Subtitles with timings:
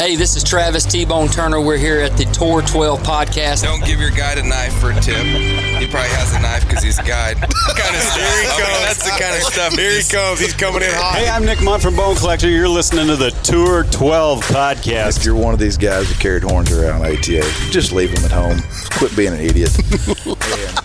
[0.00, 1.60] Hey, this is Travis T Bone Turner.
[1.60, 3.64] We're here at the Tour 12 podcast.
[3.64, 5.22] Don't give your guide a knife for a tip.
[5.26, 7.36] He probably has a knife because he's a guide.
[7.36, 9.74] kind of Here he I mean, that's the kind of stuff.
[9.74, 10.40] Here he comes.
[10.40, 11.16] He's coming in hot.
[11.18, 12.48] Hey, I'm Nick Mundt from Bone Collector.
[12.48, 15.18] You're listening to the Tour 12 podcast.
[15.18, 18.32] If you're one of these guys that carried horns around ATA, just leave them at
[18.32, 18.58] home.
[18.96, 19.76] Quit being an idiot.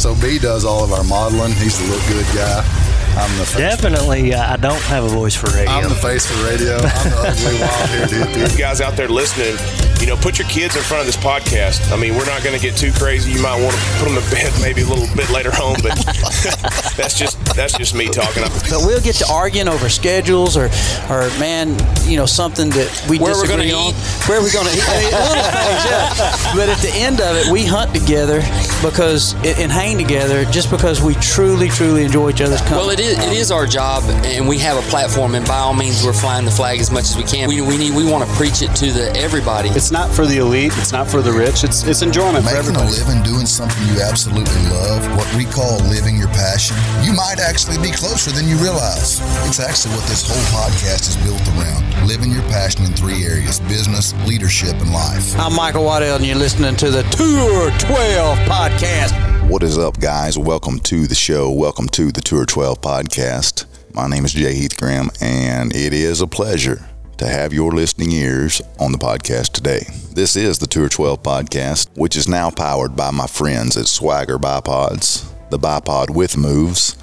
[0.00, 1.52] So B does all of our modeling.
[1.52, 2.89] He's the look good guy.
[3.16, 3.56] I'm the face.
[3.56, 5.70] Definitely, uh, I don't have a voice for radio.
[5.70, 6.74] I'm the face for radio.
[6.76, 8.52] I'm the ugly wild-haired hippie.
[8.52, 9.56] You guys out there listening,
[10.00, 11.92] you know, put your kids in front of this podcast.
[11.92, 13.32] I mean, we're not going to get too crazy.
[13.32, 15.92] You might want to put them to bed maybe a little bit later on, but
[16.96, 18.42] that's just that's just me talking.
[18.70, 20.70] But we'll get to arguing over schedules or,
[21.10, 21.76] or man,
[22.08, 23.92] you know, something that we Where we're disagree gonna on.
[23.92, 24.28] eat.
[24.30, 24.80] Where we're going to eat.
[25.20, 26.54] Little things, yeah.
[26.54, 28.40] But at the end of it, we hunt together
[28.80, 32.80] because and hang together just because we truly, truly enjoy each other's company.
[32.80, 35.74] Well, it is it is our job, and we have a platform, and by all
[35.74, 37.48] means, we're flying the flag as much as we can.
[37.48, 39.70] We, we need we want to preach it to the everybody.
[39.70, 40.72] It's not for the elite.
[40.76, 41.64] It's not for the rich.
[41.64, 45.80] It's it's enjoyment for Making a living doing something you absolutely love, what we call
[45.88, 49.20] living your passion, you might actually be closer than you realize.
[49.48, 51.80] It's actually what this whole podcast is built around.
[52.06, 55.38] Living your passion in three areas business, leadership, and life.
[55.38, 59.39] I'm Michael Waddell, and you're listening to the Tour 12 podcast.
[59.48, 60.38] What is up, guys?
[60.38, 61.50] Welcome to the show.
[61.50, 63.66] Welcome to the Tour 12 podcast.
[63.94, 66.88] My name is Jay Heath Graham, and it is a pleasure
[67.18, 69.86] to have your listening ears on the podcast today.
[70.12, 74.38] This is the Tour 12 podcast, which is now powered by my friends at Swagger
[74.38, 76.96] Bipods, the bipod with moves.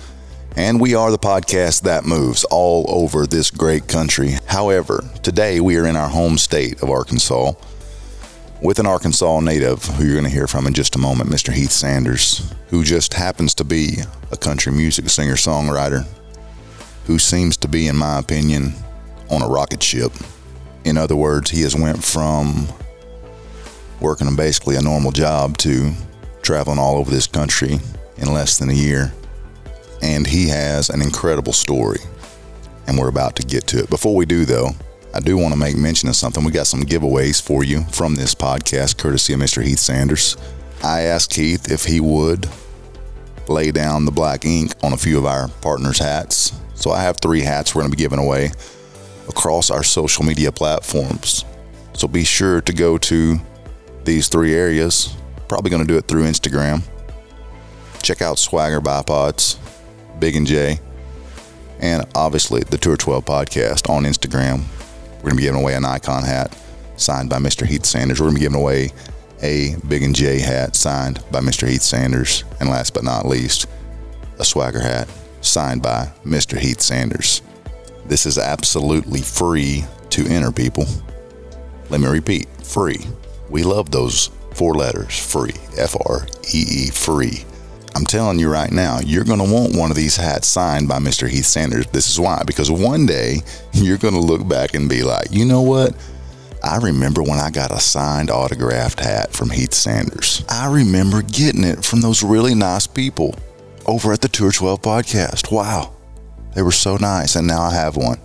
[0.55, 4.37] And we are the podcast that moves all over this great country.
[4.47, 7.53] However, today we are in our home state of Arkansas
[8.61, 11.53] with an Arkansas native who you're going to hear from in just a moment, Mr.
[11.53, 13.97] Heath Sanders, who just happens to be
[14.31, 16.05] a country music singer songwriter
[17.05, 18.73] who seems to be, in my opinion,
[19.29, 20.11] on a rocket ship.
[20.83, 22.67] In other words, he has went from
[23.99, 25.93] working basically a normal job to
[26.41, 27.79] traveling all over this country
[28.17, 29.13] in less than a year.
[30.01, 31.99] And he has an incredible story.
[32.87, 33.89] And we're about to get to it.
[33.89, 34.69] Before we do, though,
[35.17, 36.43] I do want to make mention of something.
[36.43, 39.63] We got some giveaways for you from this podcast, courtesy of Mr.
[39.63, 40.37] Heath Sanders.
[40.83, 42.47] I asked Heath if he would
[43.47, 46.53] lay down the black ink on a few of our partners' hats.
[46.75, 48.51] So I have three hats we're going to be giving away
[49.27, 51.45] across our social media platforms.
[51.93, 53.37] So be sure to go to
[54.03, 55.15] these three areas.
[55.47, 56.83] Probably going to do it through Instagram.
[58.03, 59.57] Check out Swagger Bipods,
[60.19, 60.79] Big and J,
[61.79, 64.65] and obviously the Tour 12 podcast on Instagram.
[65.17, 66.57] We're going to be giving away an icon hat
[66.95, 67.65] signed by Mr.
[67.65, 68.19] Heath Sanders.
[68.19, 68.91] We're going to be giving away
[69.41, 71.67] a Big and J hat signed by Mr.
[71.67, 72.43] Heath Sanders.
[72.59, 73.67] And last but not least,
[74.39, 75.07] a swagger hat
[75.41, 76.57] signed by Mr.
[76.57, 77.41] Heath Sanders.
[78.05, 80.85] This is absolutely free to enter, people.
[81.89, 82.99] Let me repeat free.
[83.49, 85.53] We love those four letters free.
[85.77, 87.45] F R E E free.
[87.97, 90.99] I'm telling you right now, you're going to want one of these hats signed by
[90.99, 91.27] Mr.
[91.27, 91.87] Heath Sanders.
[91.87, 93.37] This is why, because one day
[93.73, 95.95] you're going to look back and be like, you know what?
[96.63, 100.45] I remember when I got a signed autographed hat from Heath Sanders.
[100.47, 103.33] I remember getting it from those really nice people
[103.87, 105.51] over at the Tour 12 podcast.
[105.51, 105.95] Wow.
[106.53, 107.35] They were so nice.
[107.35, 108.19] And now I have one.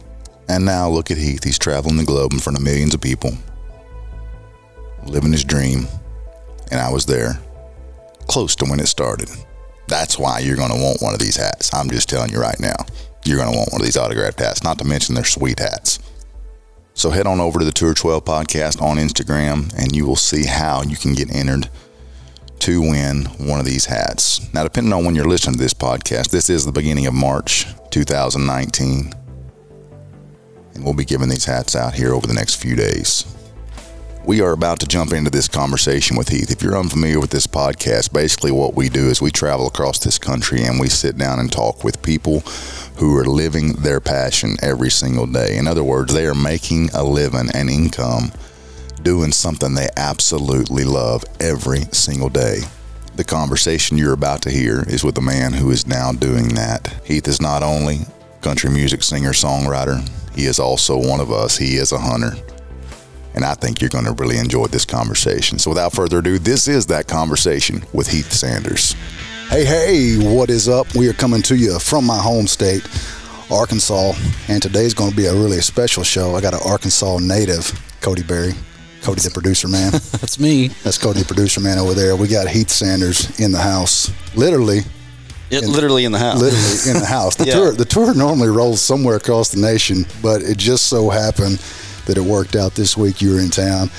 [0.50, 1.44] And now look at Heath.
[1.44, 3.32] He's traveling the globe in front of millions of people,
[5.06, 5.88] living his dream.
[6.70, 7.40] And I was there,
[8.26, 9.30] close to when it started.
[9.92, 11.74] That's why you're going to want one of these hats.
[11.74, 12.76] I'm just telling you right now.
[13.26, 15.98] You're going to want one of these autographed hats, not to mention they're sweet hats.
[16.94, 20.46] So head on over to the Tour 12 podcast on Instagram and you will see
[20.46, 21.68] how you can get entered
[22.60, 24.50] to win one of these hats.
[24.54, 27.66] Now, depending on when you're listening to this podcast, this is the beginning of March
[27.90, 29.12] 2019.
[30.72, 33.26] And we'll be giving these hats out here over the next few days.
[34.24, 36.52] We are about to jump into this conversation with Heath.
[36.52, 40.16] If you're unfamiliar with this podcast, basically what we do is we travel across this
[40.16, 42.38] country and we sit down and talk with people
[42.98, 45.56] who are living their passion every single day.
[45.56, 48.30] In other words, they are making a living and income
[49.02, 52.60] doing something they absolutely love every single day.
[53.16, 56.94] The conversation you're about to hear is with a man who is now doing that.
[57.04, 58.02] Heath is not only
[58.40, 61.58] country music singer songwriter, he is also one of us.
[61.58, 62.36] He is a hunter.
[63.34, 65.58] And I think you're going to really enjoy this conversation.
[65.58, 68.94] So without further ado, this is that conversation with Heath Sanders.
[69.48, 70.94] Hey, hey, what is up?
[70.94, 72.86] We are coming to you from my home state,
[73.50, 74.12] Arkansas,
[74.48, 76.34] and today's going to be a really special show.
[76.34, 77.70] I got an Arkansas native,
[78.00, 78.52] Cody Berry.
[79.02, 79.90] Cody, the producer man.
[80.12, 80.68] That's me.
[80.84, 82.14] That's Cody, the producer man over there.
[82.16, 84.82] We got Heath Sanders in the house, literally,
[85.50, 86.40] It, literally in the house.
[86.40, 87.34] literally in the house.
[87.36, 87.54] The Yeah.
[87.54, 91.60] tour, the tour normally rolls somewhere across the nation, but it just so happened
[92.06, 93.20] that it worked out this week.
[93.20, 93.90] You were in town,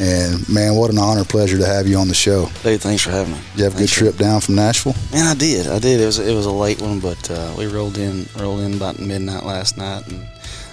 [0.00, 2.46] and man, what an honor, pleasure to have you on the show.
[2.62, 3.40] Dude, thanks for having me.
[3.56, 4.94] You have a good trip down from Nashville.
[5.12, 5.66] Man, I did.
[5.66, 6.00] I did.
[6.00, 8.98] It was it was a late one, but uh, we rolled in rolled in about
[8.98, 10.26] midnight last night, and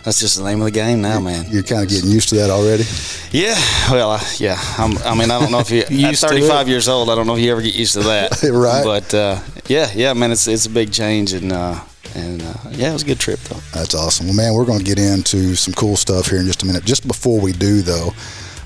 [0.04, 1.46] that's just the name of the game now, man.
[1.50, 2.84] You're kind of getting used to that already.
[3.32, 3.56] Yeah.
[3.92, 4.58] Well, uh, yeah.
[4.78, 5.82] I'm, I mean, I don't know if you.
[5.82, 8.42] at Used 35 years old, I don't know if you ever get used to that.
[8.50, 8.84] Right.
[8.84, 11.80] But uh, yeah, yeah, man, it's it's a big change, and uh,
[12.16, 13.60] and uh, yeah, it was a good trip though.
[13.74, 14.28] That's awesome.
[14.28, 16.86] Well, man, we're going to get into some cool stuff here in just a minute.
[16.86, 18.14] Just before we do, though,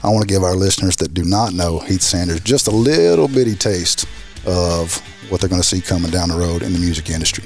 [0.04, 3.28] I want to give our listeners that do not know Heath Sanders just a little
[3.28, 4.06] bitty taste
[4.46, 4.98] of
[5.30, 7.44] what they're going to see coming down the road in the music industry.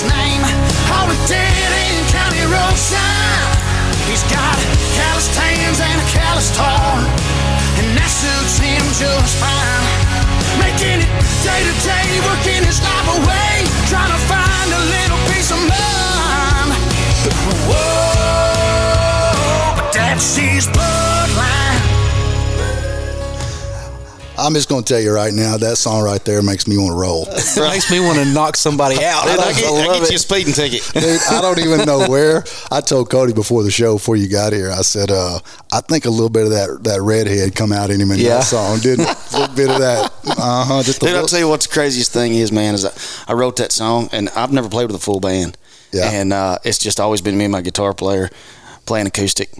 [0.00, 0.37] I
[0.88, 2.38] County.
[4.08, 4.56] He's got
[4.96, 7.04] calloused hands and a calloused heart,
[7.76, 9.84] and that suits him just fine.
[10.56, 11.12] Making it
[11.44, 16.72] day to day, working his life away, trying to find a little peace of mind.
[17.68, 18.56] Whoa,
[19.76, 21.17] but his bloodline.
[24.38, 26.92] I'm just going to tell you right now, that song right there makes me want
[26.92, 27.26] to roll.
[27.58, 29.24] It makes me want to knock somebody out.
[29.26, 30.10] Dude, I, I get, I love get it.
[30.10, 30.82] you a speeding ticket.
[30.94, 32.44] Dude, I don't even know where.
[32.70, 35.40] I told Cody before the show, before you got here, I said, uh,
[35.72, 38.36] I think a little bit of that that redhead come out in him in Yeah.
[38.38, 39.06] that song, didn't?
[39.06, 40.12] A little bit of that.
[40.26, 40.82] Uh huh.
[40.82, 43.34] Just a Dude, I'll tell you what the craziest thing is, man, is I, I
[43.34, 45.56] wrote that song and I've never played with a full band.
[45.92, 46.10] Yeah.
[46.12, 48.30] And uh, it's just always been me and my guitar player
[48.86, 49.50] playing acoustic.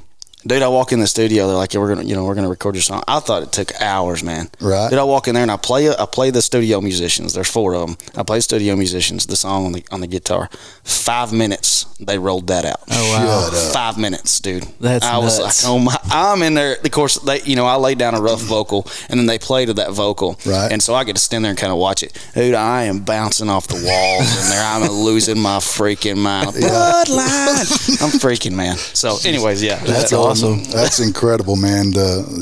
[0.49, 1.47] Dude, I walk in the studio.
[1.47, 3.53] They're like, yeah, "We're gonna, you know, we're gonna record your song." I thought it
[3.53, 4.49] took hours, man.
[4.61, 4.89] Right.
[4.89, 7.35] Dude, I walk in there and I play, I play the studio musicians.
[7.35, 7.99] There's four of them.
[8.17, 10.49] I play studio musicians the song on the on the guitar.
[10.85, 12.81] Five minutes, they rolled that out.
[12.91, 13.51] Oh, wow.
[13.51, 13.73] Shut up.
[13.75, 14.63] Five minutes, dude.
[14.81, 15.65] That's I was nuts.
[15.65, 15.99] like, oh my!
[16.11, 16.77] I'm in there.
[16.83, 19.67] Of course, they, you know, I laid down a rough vocal, and then they play
[19.67, 20.73] to that vocal, Right.
[20.73, 22.55] And so I get to stand there and kind of watch it, dude.
[22.55, 24.65] I am bouncing off the walls in there.
[24.65, 26.49] I'm losing my freaking mind.
[26.57, 28.03] Bloodline.
[28.03, 28.77] I'm freaking man.
[28.77, 30.38] So, anyways, yeah, That's awesome.
[30.73, 31.93] That's incredible, man.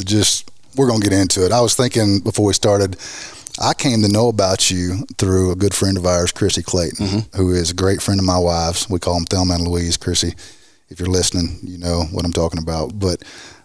[0.04, 1.52] Just we're gonna get into it.
[1.52, 2.96] I was thinking before we started.
[3.58, 7.36] I came to know about you through a good friend of ours, Chrissy Clayton, Mm-hmm.
[7.38, 8.90] who is a great friend of my wife's.
[8.90, 9.96] We call them Thelma and Louise.
[9.96, 10.34] Chrissy,
[10.90, 12.98] if you're listening, you know what I'm talking about.
[12.98, 13.22] But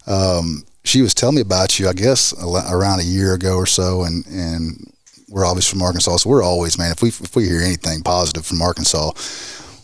[0.07, 3.65] um, she was telling me about you, I guess, a around a year ago or
[3.65, 4.93] so, and and
[5.27, 6.91] we're obviously from Arkansas, so we're always, man.
[6.91, 9.11] If we if we hear anything positive from Arkansas,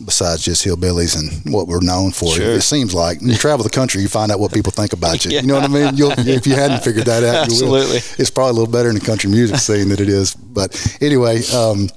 [0.04, 2.52] besides just hillbillies and what we're known for, Sure.
[2.52, 5.30] it seems like you travel the country, you find out what people think about you.
[5.34, 5.40] Yeah.
[5.40, 5.96] You know what I mean?
[5.96, 7.76] You'll, if you hadn't figured that out, you will.
[7.76, 7.96] Absolutely.
[8.22, 10.34] It's probably a little better in the country music scene than it is.
[10.34, 11.88] But anyway, um,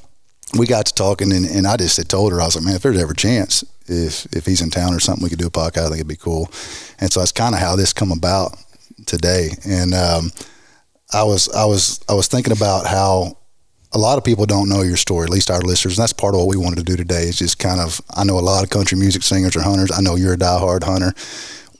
[0.58, 2.76] we got to talking, and, and I just had told her, I was like, man,
[2.76, 5.48] if there's ever a chance, if if he's in town or something, we could do
[5.48, 5.86] a podcast.
[5.86, 6.50] I think it'd be cool.
[7.00, 8.58] And so that's kind of how this come about
[9.06, 9.50] today.
[9.66, 10.32] And um,
[11.14, 13.38] I was I was I was thinking about how
[13.94, 15.98] a lot of people don't know your story, at least our listeners.
[15.98, 17.24] And that's part of what we wanted to do today.
[17.24, 19.92] Is just kind of I know a lot of country music singers are hunters.
[19.92, 21.14] I know you're a diehard hunter.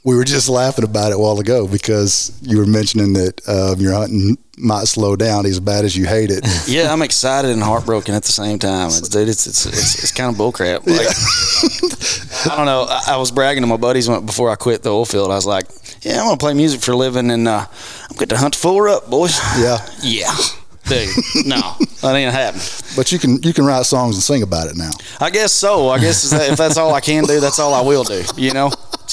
[0.04, 3.78] We were just laughing about it a while ago because you were mentioning that um,
[3.80, 6.44] your hunting might slow down as bad as you hate it.
[6.66, 8.88] Yeah, I'm excited and heartbroken at the same time.
[8.88, 10.82] It's, dude, it's it's it's, it's kind of bullcrap.
[10.86, 12.86] Like, I don't know.
[12.88, 15.30] I, I was bragging to my buddies when, before I quit the oil field.
[15.30, 15.66] I was like,
[16.02, 17.66] "Yeah, I'm gonna play music for a living, and uh,
[18.10, 19.78] I'm going to hunt the full up, boys." Yeah.
[20.02, 20.34] Yeah,
[20.88, 21.46] dude.
[21.46, 22.64] No, that ain't happening.
[22.96, 24.90] But you can you can write songs and sing about it now.
[25.20, 25.88] I guess so.
[25.90, 28.22] I guess is that- if that's all I can do, that's all I will do.
[28.36, 28.70] You know.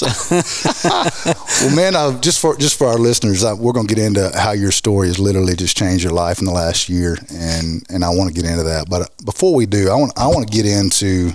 [1.62, 4.30] Well, man, uh, just for just for our listeners, uh, we're going to get into
[4.34, 8.02] how your story has literally just changed your life in the last year, and and
[8.04, 8.88] I want to get into that.
[8.88, 11.32] But uh, before we do, I want I want to get into.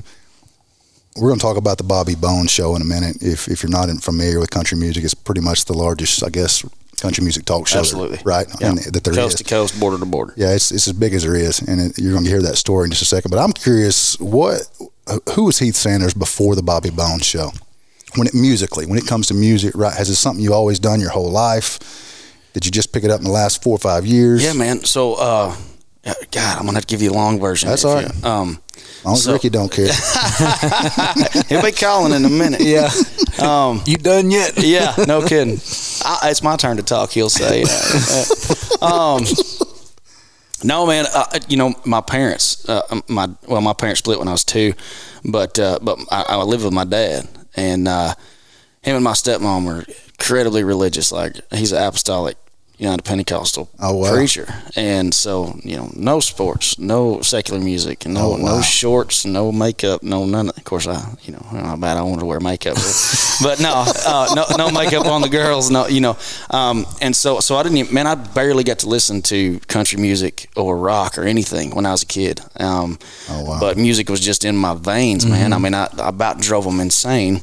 [1.18, 3.18] We're going to talk about the Bobby Bones show in a minute.
[3.22, 6.30] If if you're not in- familiar with country music, it's pretty much the largest, I
[6.30, 6.65] guess,
[7.02, 8.20] country music talk show, absolutely.
[8.24, 8.48] right?
[8.60, 8.70] Yeah.
[8.70, 9.20] And that there is.
[9.20, 10.34] coast to coast, border to border.
[10.36, 12.58] Yeah, it's, it's as big as there is, and it, you're going to hear that
[12.58, 13.32] story in just a second.
[13.32, 14.68] But I'm curious, what,
[15.34, 17.52] who was Heath Sanders before the Bobby Bones show?
[18.16, 19.94] When it musically, when it comes to music, right?
[19.94, 21.80] Has it something you always done your whole life?
[22.54, 24.42] Did you just pick it up in the last four or five years?
[24.42, 24.86] Yeah, man.
[24.86, 25.56] So, uh,
[26.32, 27.68] God, I'm gonna have to give you a long version.
[27.70, 28.06] That's all right.
[28.06, 28.26] all you- right.
[28.26, 29.88] Um, As long as so- Ricky don't care.
[31.50, 32.62] he'll be calling in a minute.
[32.66, 32.90] Yeah.
[33.40, 34.54] Um, You done yet?
[34.58, 35.60] yeah, no kidding.
[36.06, 37.12] I, it's my turn to talk.
[37.12, 37.64] He'll say.
[38.82, 39.24] Uh, um,
[40.64, 41.06] no, man.
[41.14, 42.68] Uh, you know, my parents.
[42.70, 44.74] Uh, my well, my parents split when I was two,
[45.24, 48.14] but uh, but I, I lived with my dad, and uh,
[48.82, 49.84] him and my stepmom were
[50.20, 51.12] incredibly religious.
[51.12, 52.38] Like he's an apostolic
[52.77, 54.13] United Pentecostal Oh, wow.
[54.13, 58.55] preacher, and so you know, no sports, no secular music, no Oh, wow.
[58.58, 60.50] no shorts, no makeup, no none.
[60.50, 63.84] Of course, I you know how bad I wanted to wear makeup, but, but no,
[64.05, 66.17] uh, no no makeup on the girls, no you know,
[66.50, 70.00] um, and so so I didn't even, man, I barely got to listen to country
[70.01, 72.41] music or rock or anything when I was a kid.
[72.60, 73.60] Um, Oh, wow.
[73.60, 75.51] But music was just in my veins, man.
[75.53, 77.41] I mean, I, I about drove them insane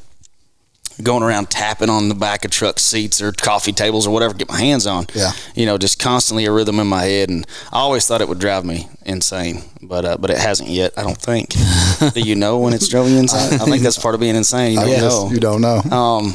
[1.02, 4.49] going around tapping on the back of truck seats or coffee tables or whatever get
[4.49, 5.06] my hands on.
[5.14, 5.32] Yeah.
[5.54, 8.38] You know, just constantly a rhythm in my head, and I always thought it would
[8.38, 10.92] drive me insane, but uh, but it hasn't yet.
[10.97, 11.50] I don't think.
[12.14, 13.61] Do you know when it's driving you insane?
[13.61, 14.73] I think that's part of being insane.
[14.73, 15.30] You don't know.
[15.32, 15.97] you don't know.
[15.97, 16.35] Um,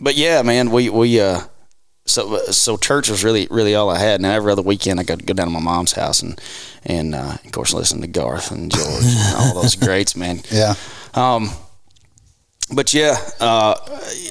[0.00, 1.40] but yeah, man, we we uh,
[2.06, 4.20] so so church was really really all I had.
[4.20, 6.40] Now every other weekend I got to go down to my mom's house and
[6.84, 10.40] and uh, of course listen to Garth and George and all those greats, man.
[10.50, 10.74] yeah.
[11.14, 11.50] Um,
[12.74, 13.74] but yeah, uh,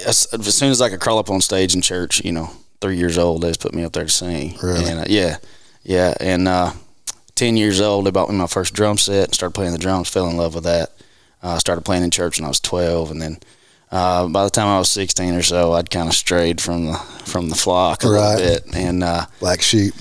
[0.05, 2.49] as, as soon as I could crawl up on stage in church, you know,
[2.81, 4.57] three years old, they just put me up there to sing.
[4.61, 4.89] Really?
[4.89, 5.37] And uh, yeah,
[5.83, 6.13] yeah.
[6.19, 6.73] And uh,
[7.35, 10.09] ten years old, they bought me my first drum set and started playing the drums.
[10.09, 10.91] Fell in love with that.
[11.43, 13.37] I uh, started playing in church when I was twelve, and then
[13.91, 16.93] uh, by the time I was sixteen or so, I'd kind of strayed from the
[17.25, 18.35] from the flock a Right.
[18.35, 18.75] little bit.
[18.75, 19.93] And uh, Black sheep.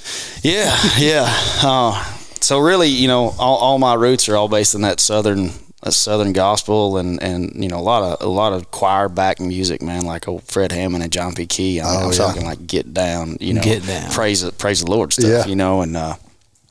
[0.43, 1.27] yeah, yeah.
[1.63, 2.03] Uh,
[2.41, 5.51] so really, you know, all, all my roots are all based in that southern
[5.85, 9.39] that southern gospel and, and you know a lot of a lot of choir back
[9.39, 11.47] music, man, like old Fred Hammond and John P.
[11.47, 11.81] Kee.
[11.81, 12.19] I mean, Oh, I'm yeah.
[12.19, 14.11] talking like get down, you know, Get Down.
[14.11, 15.47] praise the praise the Lord stuff, Yeah.
[15.47, 16.17] you know, and uh,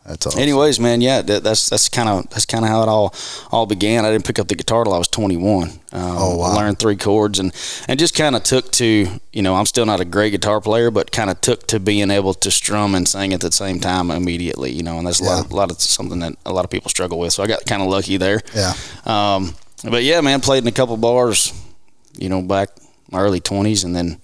[0.05, 0.41] That's awesome.
[0.41, 3.13] anyways, man, yeah, that, that's that's kind of that's kind of how it all
[3.51, 4.03] all began.
[4.03, 5.69] I didn't pick up the guitar till I was 21.
[5.69, 6.55] Um, Oh, wow.
[6.55, 7.53] Learned three chords and
[7.87, 10.91] and just kind of took to you know I'm still not a great guitar player,
[10.91, 14.11] but kind of took to being able to strum and sing at the same time
[14.11, 14.71] immediately.
[14.73, 16.69] You know, and that's a lot of, a lot of something that a lot of
[16.71, 17.31] people struggle with.
[17.31, 18.41] So I got kind of lucky there.
[18.53, 18.73] Yeah.
[19.05, 19.55] Um,
[19.89, 21.53] but yeah, man, played in a couple bars,
[22.17, 22.69] you know, back
[23.09, 24.19] my early 20s, and then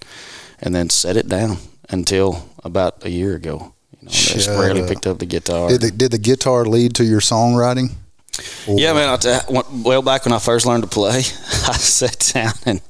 [0.60, 1.56] and then set it down
[1.88, 3.72] until about a year ago.
[4.10, 5.68] I just Shut rarely picked up the guitar.
[5.68, 7.92] Did the, did the guitar lead to your songwriting?
[8.66, 9.08] Yeah, man.
[9.08, 9.38] I t-
[9.82, 12.80] well, back when I first learned to play, I sat down and,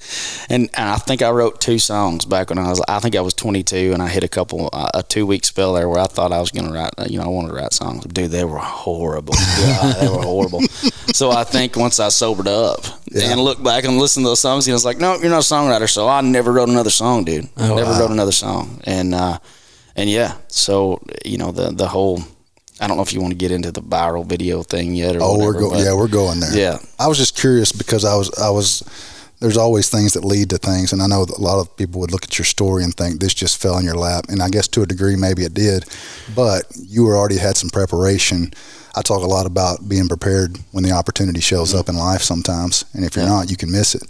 [0.49, 2.81] and and I think I wrote two songs back when I was.
[2.87, 5.73] I think I was 22, and I hit a couple uh, a two week spell
[5.75, 6.91] there where I thought I was going to write.
[7.11, 8.05] You know, I wanted to write songs.
[8.05, 9.35] Dude, they were horrible.
[9.57, 10.61] God, they were horrible.
[11.15, 13.33] So I think once I sobered up Yeah.
[13.33, 15.31] and looked back and listened to those songs, you know, I was like, no, you're
[15.31, 15.89] not a songwriter.
[15.89, 17.49] So I never wrote another song, dude.
[17.57, 19.39] Oh, never wrote another song, and uh,
[19.97, 22.23] and yeah, so you know the the whole.
[22.83, 25.19] I don't know if you want to get into the viral video thing yet or
[25.21, 26.57] Oh, we're whatever, go- yeah, we're going there.
[26.57, 26.79] Yeah.
[26.99, 28.83] I was just curious because I was I was
[29.41, 32.11] there's always things that lead to things, and I know a lot of people would
[32.11, 34.67] look at your story and think this just fell in your lap, and I guess
[34.69, 35.85] to a degree maybe it did,
[36.35, 38.53] but you were already had some preparation.
[38.95, 41.81] I talk a lot about being prepared when the opportunity shows mm-hmm.
[41.81, 43.31] up in life sometimes, and if you're Yeah.
[43.31, 44.03] not, you can miss it.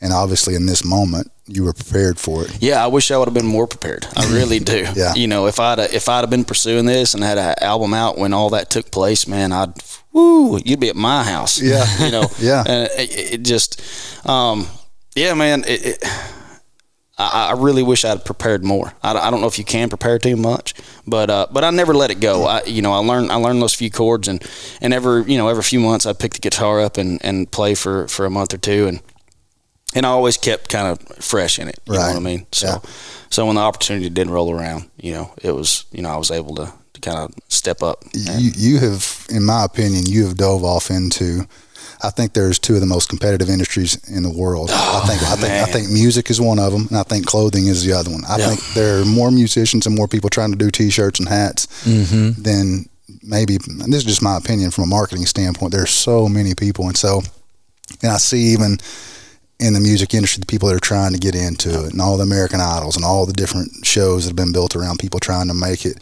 [0.00, 2.62] And obviously, in this moment, you were prepared for it.
[2.62, 4.06] Yeah, I wish I would have been more prepared.
[4.16, 4.86] I really do.
[4.94, 5.14] Yeah.
[5.14, 8.16] You know, if I'd if I'd have been pursuing this and had an album out
[8.16, 9.74] when all that took place, man, I'd
[10.12, 11.60] woo, you'd be at my house.
[11.60, 11.84] Yeah.
[12.04, 12.26] You know.
[12.38, 12.62] Yeah.
[12.66, 13.82] And it, it just,
[14.26, 14.68] um,
[15.16, 15.64] yeah, man.
[15.66, 16.04] It, it,
[17.18, 18.92] I, I really wish I'd prepared more.
[19.02, 20.74] I, I don't know if you can prepare too much,
[21.06, 22.44] but uh, but I never let it go.
[22.44, 24.42] I you know I learned I learned those few chords and
[24.80, 27.74] and every you know every few months I'd pick the guitar up and, and play
[27.74, 29.00] for, for a month or two and
[29.94, 31.78] and I always kept kind of fresh in it.
[31.86, 32.46] You know what I mean?
[32.52, 32.78] So, Yeah.
[33.30, 36.30] so when the opportunity didn't roll around, you know, it was, you know, I was
[36.30, 38.04] able to, to kind of step up.
[38.12, 41.46] you, you have, in my opinion, you have dove off into.
[42.02, 44.70] I think there's two of the most competitive industries in the world.
[44.70, 47.24] I oh, think I think I think music is one of them, and I think
[47.24, 48.24] clothing is the other one.
[48.28, 48.48] I Yeah.
[48.48, 52.42] think there are more musicians and more people trying to do T-shirts and hats mm-hmm.
[52.42, 52.88] than
[53.22, 53.56] maybe.
[53.80, 55.72] And this is just my opinion from a marketing standpoint.
[55.72, 57.22] There's so many people, and so,
[58.02, 58.78] and I see even
[59.60, 62.16] in the music industry, the people that are trying to get into it, and all
[62.16, 65.48] the American Idols, and all the different shows that have been built around people trying
[65.48, 65.98] to make it.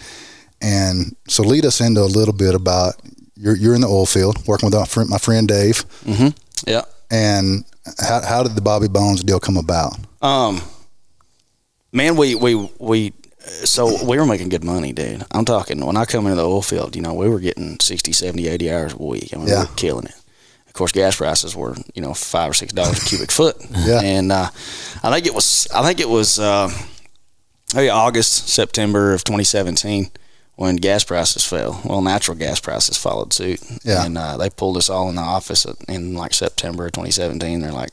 [0.61, 2.95] And so, lead us into a little bit about
[3.37, 6.29] you're you're in the oil field working with my friend, my friend Dave, Mm-hmm.
[6.71, 6.83] Yeah.
[7.11, 7.65] and
[7.99, 9.97] how how did the Bobby Bones deal come about?
[10.23, 10.61] Um,
[11.93, 13.13] man, we, we, we,
[13.65, 15.25] so we were making good money, dude.
[15.33, 18.13] I'm talking, when I come into the oil field, you know, we were getting 60,
[18.13, 19.31] 70, 80 hours a week.
[19.35, 19.63] I mean, Yeah.
[19.63, 20.15] we were killing it.
[20.73, 23.57] Of course, gas prices were, you know, five or six dollars a cubic foot.
[23.77, 24.01] Yeah.
[24.01, 24.49] And uh,
[25.03, 26.71] I think it was, I think it was, uh,
[27.75, 30.11] maybe August, September of 2017
[30.57, 31.81] when gas prices fell.
[31.85, 33.61] Well, natural gas prices followed suit.
[33.85, 34.05] Yeah.
[34.05, 37.61] And uh, they pulled us all in the office in like September of 2017.
[37.61, 37.91] They're like,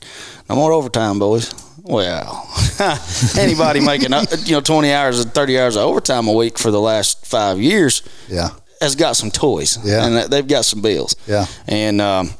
[0.48, 1.52] no more overtime, boys.
[1.82, 2.48] Well,
[3.38, 4.10] anybody making
[4.44, 7.58] you know 20 hours or 30 hours of overtime a week for the last five
[7.60, 9.78] years Yeah, has got some toys.
[9.84, 10.06] Yeah.
[10.06, 11.16] And they've got some bills.
[11.26, 12.30] yeah, And um,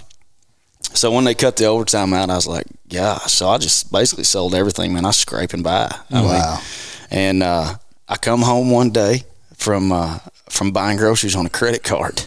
[0.94, 3.18] so when they cut the overtime out, I was like, yeah.
[3.18, 5.04] So I just basically sold everything, man.
[5.04, 5.94] I was scraping by.
[6.10, 6.62] I mean, wow,
[7.10, 7.74] and uh,
[8.08, 9.24] I come home one day
[9.56, 10.18] from uh,
[10.48, 12.24] from buying groceries on a credit card,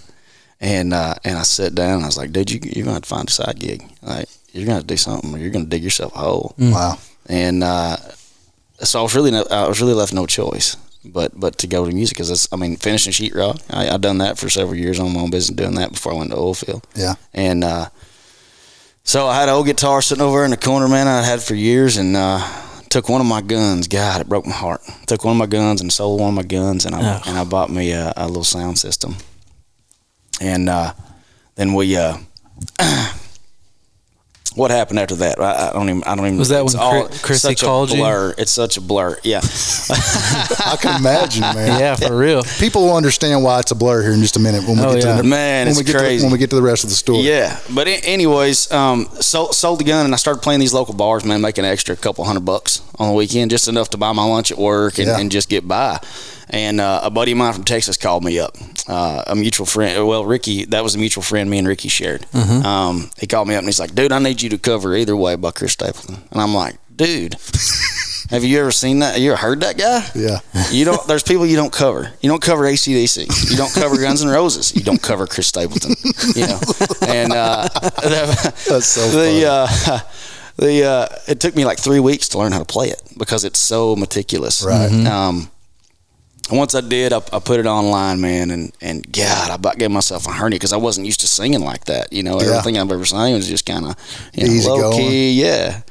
[0.60, 1.96] and uh, and I sat down.
[1.96, 3.84] and I was like, dude, you you're gonna have to find a side gig.
[4.02, 6.56] Like you're gonna have to do something, or you're gonna dig yourself a hole.
[6.58, 6.98] Wow.
[7.28, 7.98] And uh,
[8.80, 11.86] so I was really no, I was really left no choice but but to go
[11.86, 13.62] to music because I mean finishing sheetrock.
[13.70, 16.16] I I done that for several years on my own business doing that before I
[16.16, 16.88] went to oil field.
[16.96, 17.16] Yeah.
[17.34, 17.90] And uh,
[19.04, 21.08] so I had an old guitar sitting over in the corner, man.
[21.08, 22.40] I had for years, and uh,
[22.90, 23.88] took one of my guns.
[23.88, 24.82] God, it broke my heart.
[25.08, 27.22] Took one of my guns and sold one of my guns, and I Oh.
[27.30, 29.16] and I bought me a, a little sound system.
[30.42, 30.94] And uh,
[31.56, 31.96] then we.
[31.98, 32.18] Uh,
[34.56, 35.40] what happened after that?
[35.40, 36.04] I, I don't even.
[36.04, 36.38] I don't even.
[36.40, 38.00] Was that it's when all Chri- Chrissy such called a you?
[38.02, 38.36] blur.
[38.38, 39.18] It's such a blur.
[39.24, 39.42] Yeah.
[39.90, 41.80] I can imagine, man.
[41.80, 42.44] Yeah, for real.
[42.60, 44.94] People will understand why it's a blur here in just a minute when we Oh,
[44.96, 45.16] get yeah.
[45.18, 46.20] to the, Man, when it's we get crazy.
[46.20, 47.20] To, when we get to the rest of the story.
[47.22, 51.26] Yeah, but anyways, um, sold, sold the gun and I started playing these local bars,
[51.26, 54.24] man, making an extra couple hundred bucks on the weekend, just enough to buy my
[54.26, 55.20] lunch at work and, Yeah.
[55.20, 56.00] and just get by.
[56.50, 58.56] And uh, a buddy of mine from Texas called me up,
[58.88, 60.06] uh, a mutual friend.
[60.08, 62.26] Well, Ricky, that was a mutual friend me and Ricky shared.
[62.34, 65.16] Um, he called me up and he's like, "Dude, I need you to cover either
[65.16, 67.36] way Chris Stapleton." And I'm like, "Dude."
[68.30, 69.20] Have you ever seen that?
[69.20, 70.08] You ever heard that guy?
[70.16, 70.40] Yeah.
[70.72, 71.06] You don't.
[71.08, 72.12] There's people you don't cover.
[72.22, 73.52] You don't cover ACDC.
[73.52, 74.74] You don't cover Guns N' Roses.
[74.76, 75.94] You don't cover Chris Stapleton.
[76.36, 76.60] You know,
[77.06, 77.68] and uh,
[78.02, 80.00] That's so the uh,
[80.58, 83.44] the uh, it took me like three weeks to learn how to play it because
[83.44, 84.64] it's so meticulous.
[84.64, 84.92] Right.
[85.08, 85.50] Um,
[86.50, 89.78] and once I did, I, I put it online, man, and and God, I about
[89.78, 92.12] gave myself a hernia because I wasn't used to singing like that.
[92.12, 92.48] You know, Yeah.
[92.58, 93.96] everything I've ever sang was just kind of
[94.34, 94.98] you know, Easy low going.
[94.98, 95.82] key, yeah.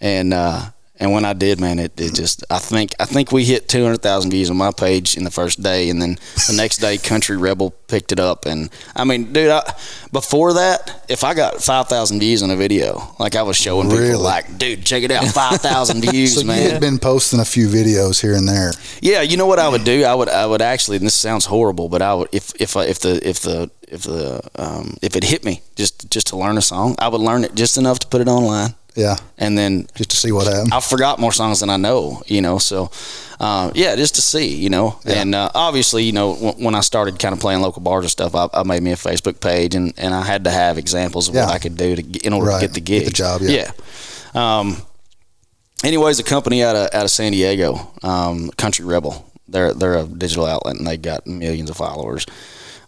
[0.00, 0.66] And uh,
[1.00, 3.82] and when I did, man, it, it just I think I think we hit two
[3.82, 6.18] hundred thousand views on my page in the first day, and then
[6.48, 9.62] the next day, Country Rebel picked it up, and I mean, dude, I,
[10.12, 13.88] before that, if I got five thousand views on a video, like I was showing
[13.88, 14.08] Really?
[14.10, 16.62] people, like, dude, check it out, five thousand views, So man.
[16.62, 18.72] you had been posting a few videos here and there.
[19.00, 20.04] Yeah, you know what I would do?
[20.04, 22.84] I would I would actually, and this sounds horrible, but I would if if I,
[22.84, 26.56] if the if the if the um, if it hit me just just to learn
[26.58, 29.16] a song, I would learn it just enough to put it online, Yeah.
[29.38, 30.72] and then Just to see what happened.
[30.74, 32.58] I forgot more songs than I know, you know.
[32.58, 32.90] So,
[33.40, 34.98] uh, yeah, just to see, you know.
[35.04, 35.20] Yeah.
[35.20, 38.10] And uh, obviously, you know, w- when I started kind of playing local bars and
[38.10, 41.28] stuff, I, I made me a Facebook page, and, and I had to have examples
[41.28, 41.46] of Yeah.
[41.46, 42.60] what I could do to get, in order Right.
[42.60, 43.72] to get the Get gig, the job, yeah.
[44.34, 44.58] yeah.
[44.60, 44.76] Um,
[45.84, 49.24] anyways, a company out of out of San Diego, um, Country Rebel.
[49.48, 52.24] They're they're a digital outlet, and they got millions of followers.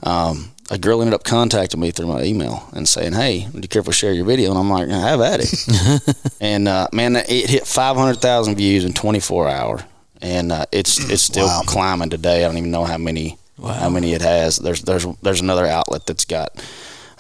[0.02, 3.68] Um, a girl ended up contacting me through my email and saying, "Hey, would you
[3.68, 6.88] care if we share your video?" And I'm like, "I "Have at it." and uh,
[6.92, 9.82] man, it hit 500,000 views in 24 hours,
[10.22, 11.62] and uh, it's it's still Wow.
[11.66, 12.44] climbing today.
[12.44, 14.56] I don't even know how many how many it has.
[14.56, 16.50] There's there's there's another outlet that's got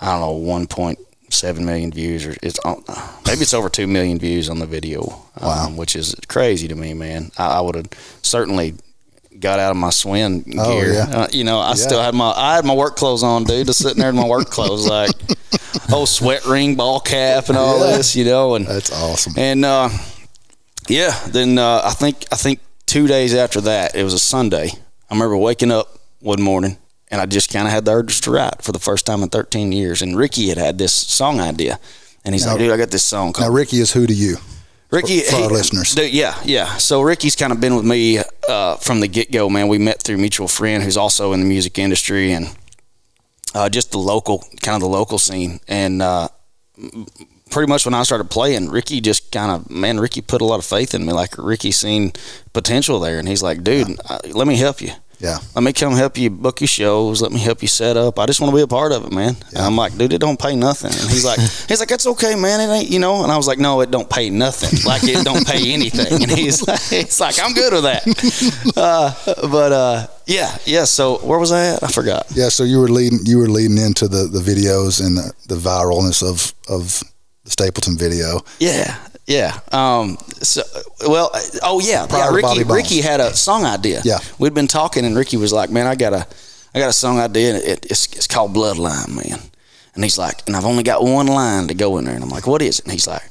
[0.00, 2.82] I don't know 1.7 million views, or it's on,
[3.26, 5.00] maybe it's over two million views on the video,
[5.40, 5.66] Wow.
[5.66, 7.30] um, which is crazy to me, man.
[7.38, 7.88] I, I would have
[8.22, 8.74] certainly
[9.40, 10.92] got out of my swim Oh, gear.
[10.94, 11.02] yeah.
[11.22, 11.74] Uh, you know, I Yeah.
[11.74, 13.66] still had my I had my work clothes on, dude.
[13.66, 15.10] Just sitting there in my work clothes, like
[15.92, 17.96] oh sweat ring, ball cap, and all Yeah.
[17.96, 19.34] this, you know, and That's awesome.
[19.36, 19.88] and uh,
[20.88, 24.70] yeah, then uh, I think I think two days after that, it was a Sunday.
[25.10, 26.78] I remember waking up one morning
[27.10, 29.28] and I just kind of had the urge to write for the first time in
[29.28, 30.00] 13 years.
[30.02, 31.78] And Ricky had had this song idea,
[32.24, 33.50] and he's Now- like, "Dude, I got this song Called.
[33.50, 34.38] Now, Ricky is who to you?
[34.94, 35.94] Ricky." for our listeners.
[35.94, 36.76] dude, yeah, yeah.
[36.76, 39.68] So Ricky's kind of been with me uh, from the get go, man.
[39.68, 42.56] We met through a mutual friend who's also in the music industry and
[43.54, 46.02] uh, just the local, kind of the local scene, and.
[46.02, 46.28] Uh,
[47.50, 50.58] pretty much when I started playing, Ricky just kind of man, Ricky put a lot
[50.58, 51.12] of faith in me.
[51.12, 52.12] Like Ricky seen
[52.52, 54.90] potential there, and he's like, dude, uh, let me help you.
[55.24, 55.38] Yeah.
[55.54, 57.22] Let me come help you book your shows.
[57.22, 58.18] Let me help you set up.
[58.18, 59.34] I just want to be a part of it, man.
[59.54, 60.90] And I'm like, dude, it don't pay nothing.
[60.90, 62.60] And he's like, he's like, that's okay, man.
[62.60, 63.22] It ain't, you know.
[63.22, 64.84] And I was like, no, it don't pay nothing.
[64.84, 66.22] Like it don't pay anything.
[66.24, 68.04] And he's like, he's like, I'm good with that.
[68.76, 69.12] Uh,
[69.50, 70.84] but uh, yeah, yeah.
[70.84, 71.82] So where was I at?
[71.82, 72.26] I forgot.
[72.34, 75.54] Yeah, so you were leading you were leading into the, the videos and the, the
[75.54, 77.02] viralness of of
[77.44, 78.40] the Stapleton video.
[78.58, 79.58] Yeah, yeah.
[79.72, 80.16] Um.
[80.42, 80.62] So,
[81.06, 81.30] well,
[81.62, 82.48] oh yeah, Prior yeah.
[82.48, 84.02] Ricky, Ricky had a song idea.
[84.04, 84.18] Yeah.
[84.38, 86.26] we'd been talking, and Ricky was like, "Man, I got a,
[86.74, 87.54] I got a song idea.
[87.54, 89.40] And it, it's it's called Bloodline, man."
[89.94, 92.30] And he's like, "And I've only got one line to go in there." And I'm
[92.30, 93.28] like, "What is it?" And he's like,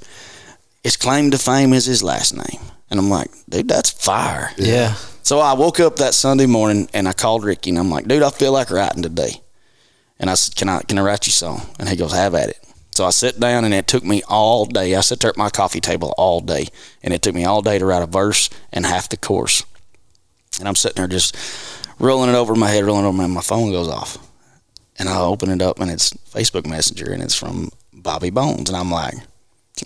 [0.84, 4.96] "His claim to fame is his last name." And I'm like, "Dude, that's fire." Yeah.
[5.24, 8.24] So I woke up that Sunday morning and I called Ricky and I'm like, dude,
[8.24, 9.42] I feel like writing today.
[10.20, 11.62] And I said, can I can I write you a song?
[11.80, 12.63] And he goes, have at it.
[12.96, 14.96] So I sat down and it took me all day.
[14.96, 16.68] I sat there at my coffee table all day
[17.02, 19.66] and it took me all day to write a verse and half the chorus.
[20.60, 21.36] And I'm sitting there just
[22.00, 24.18] rolling it over my head, rolling over my my phone goes off.
[25.00, 28.70] And I open it up and it's Facebook Messenger and it's from Bobby Bones.
[28.70, 29.16] And I'm like,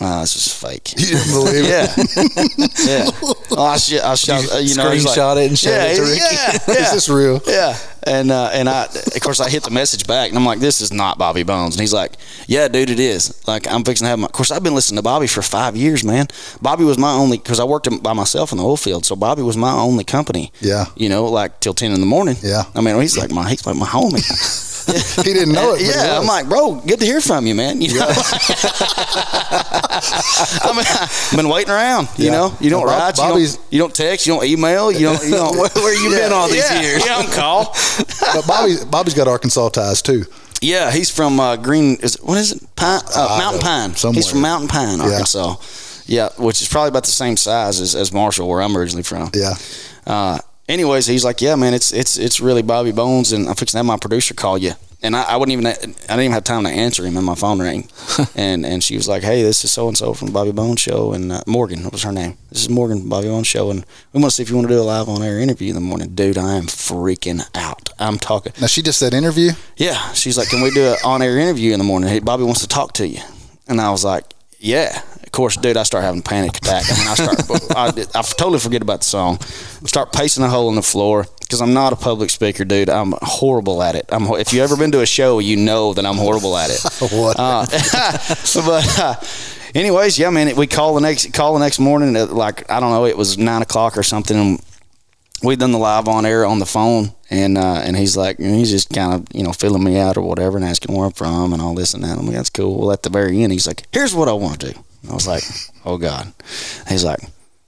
[0.01, 0.93] Ah, this is fake.
[0.97, 2.77] You didn't believe it?
[2.77, 3.09] Yeah, yeah.
[3.49, 5.83] Well, I, sh- I shot, uh, you know, he's like, Screenshot it and showed yeah,
[5.85, 6.19] it to Ricky.
[6.19, 6.73] Yeah, yeah.
[6.83, 7.41] Is this real?
[7.47, 10.59] Yeah, and uh, and I, of course, I hit the message back, and I'm like,
[10.59, 12.13] "This is not Bobby Bones." And he's like,
[12.47, 14.25] "Yeah, dude, it is." Like, I'm fixing to have my.
[14.25, 16.27] Of course, I've been listening to Bobby for five years, man.
[16.61, 19.41] Bobby was my only because I worked by myself in the oil field, so Bobby
[19.43, 20.51] was my only company.
[20.61, 20.85] Yeah.
[20.95, 22.37] you know, like till ten in the morning.
[22.41, 22.63] Yeah.
[22.73, 24.63] I mean, he's like my he's like my homie.
[24.87, 25.81] He didn't know it.
[25.81, 27.81] yeah, I'm like, bro, good to hear from you, man.
[27.87, 28.13] You know, I
[30.73, 32.07] mean, I've been waiting around.
[32.17, 32.31] You Yeah.
[32.31, 34.99] know, you don't Bob- write, you Bobby's- don't, you don't text, you don't email, you
[35.07, 35.57] don't, you don't.
[35.57, 37.01] Where, where you been all these yeah, years?
[37.03, 37.75] You don't call.
[38.33, 40.25] But Bobby, Bobby's got Arkansas ties too.
[40.61, 41.97] Yeah, he's from uh, Green.
[42.01, 42.63] Is what is it?
[42.75, 43.95] Pine, uh, Mountain Pine.
[43.95, 44.15] somewhere.
[44.15, 45.05] He's from Mountain Pine, Yeah.
[45.05, 45.55] Arkansas.
[46.07, 46.29] Yeah.
[46.37, 49.29] which is probably about the same size as, as Marshall, where I'm originally from.
[49.33, 49.53] Yeah.
[50.05, 53.73] Uh, anyways, he's like, yeah, man, it's it's it's really Bobby Bones, and I'm fixing
[53.77, 54.73] to have my producer call you.
[55.01, 57.35] And I, I wouldn't even I didn't even have time to answer him, and my
[57.35, 57.87] phone rang,
[58.35, 61.13] and and she was like, hey, this is so and so from Bobby Bones show,
[61.13, 62.37] and uh, Morgan, what was her name?
[62.49, 64.73] This is Morgan Bobby Bones show, and we want to see if you want to
[64.73, 66.37] do a live on air interview in the morning, dude.
[66.37, 67.89] I am freaking out.
[67.99, 68.53] I'm talking.
[68.59, 69.51] Now she just said interview.
[69.75, 72.09] Yeah, she's like, "Can we do an on-air interview in the morning?
[72.09, 73.21] Hey, Bobby wants to talk to you."
[73.67, 74.23] And I was like,
[74.59, 76.85] "Yeah." Of course, dude, I start having a panic attack.
[76.89, 77.71] I mean, I start,
[78.15, 79.39] I, I totally forget about the song.
[79.85, 82.89] Start pacing a hole in the floor because I'm not a public speaker, dude.
[82.89, 84.05] I'm horrible at it.
[84.09, 84.23] I'm.
[84.35, 86.83] If you ever been to a show, you know that I'm horrible at it.
[87.11, 87.39] What?
[87.39, 87.65] Uh,
[88.65, 89.15] but uh,
[89.75, 90.55] anyways, yeah, man.
[90.55, 93.37] We call the next call the next morning at like I don't know, it was
[93.37, 94.37] nine o'clock or something.
[94.37, 94.61] And
[95.43, 98.55] we done the live on air on the phone, and uh, and he's like, and
[98.55, 101.11] he's just kind of you know filling me out or whatever, and asking where I'm
[101.11, 102.17] from and all this and that.
[102.17, 102.79] I'm like, that's cool.
[102.79, 104.79] Well, at the very end, he's like, here's what I want to do.
[105.09, 105.43] I was like,
[105.85, 106.33] oh god.
[106.89, 107.19] He's like,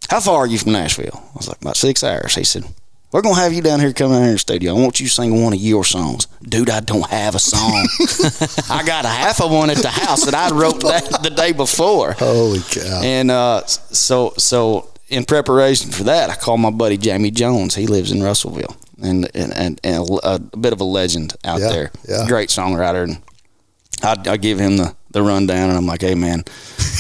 [0.10, 1.12] how far are you from Nashville?
[1.14, 2.36] I was like, about six hours.
[2.36, 2.66] He said.
[3.12, 4.76] We're gonna have you down here come out here in the studio.
[4.76, 6.70] I want you to sing one of your songs, dude.
[6.70, 7.88] I don't have a song.
[8.70, 11.52] I got a half of one at the house that I wrote that the day
[11.52, 12.12] before.
[12.12, 13.02] Holy cow!
[13.04, 17.76] And uh, so so in preparation for that, I called my buddy Jamie Jones.
[17.76, 21.60] He lives in Russellville, and and, and, and a, a bit of a legend out
[21.60, 21.92] Yeah, there.
[22.08, 22.28] yeah.
[22.28, 23.04] Great songwriter.
[23.04, 23.18] And
[24.02, 26.44] I, I give him the, the rundown, and I'm like, hey man,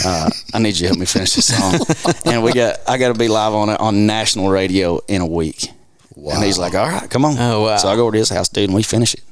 [0.06, 1.80] uh, I need you to help me finish this song.
[2.26, 5.28] and we got I got to be live on it on national radio in a
[5.28, 5.70] week.
[6.16, 6.36] Wow.
[6.36, 7.38] And he's like, all right, come on.
[7.40, 7.78] Oh, wow.
[7.78, 9.24] So I go over to his house, dude, and we finish it.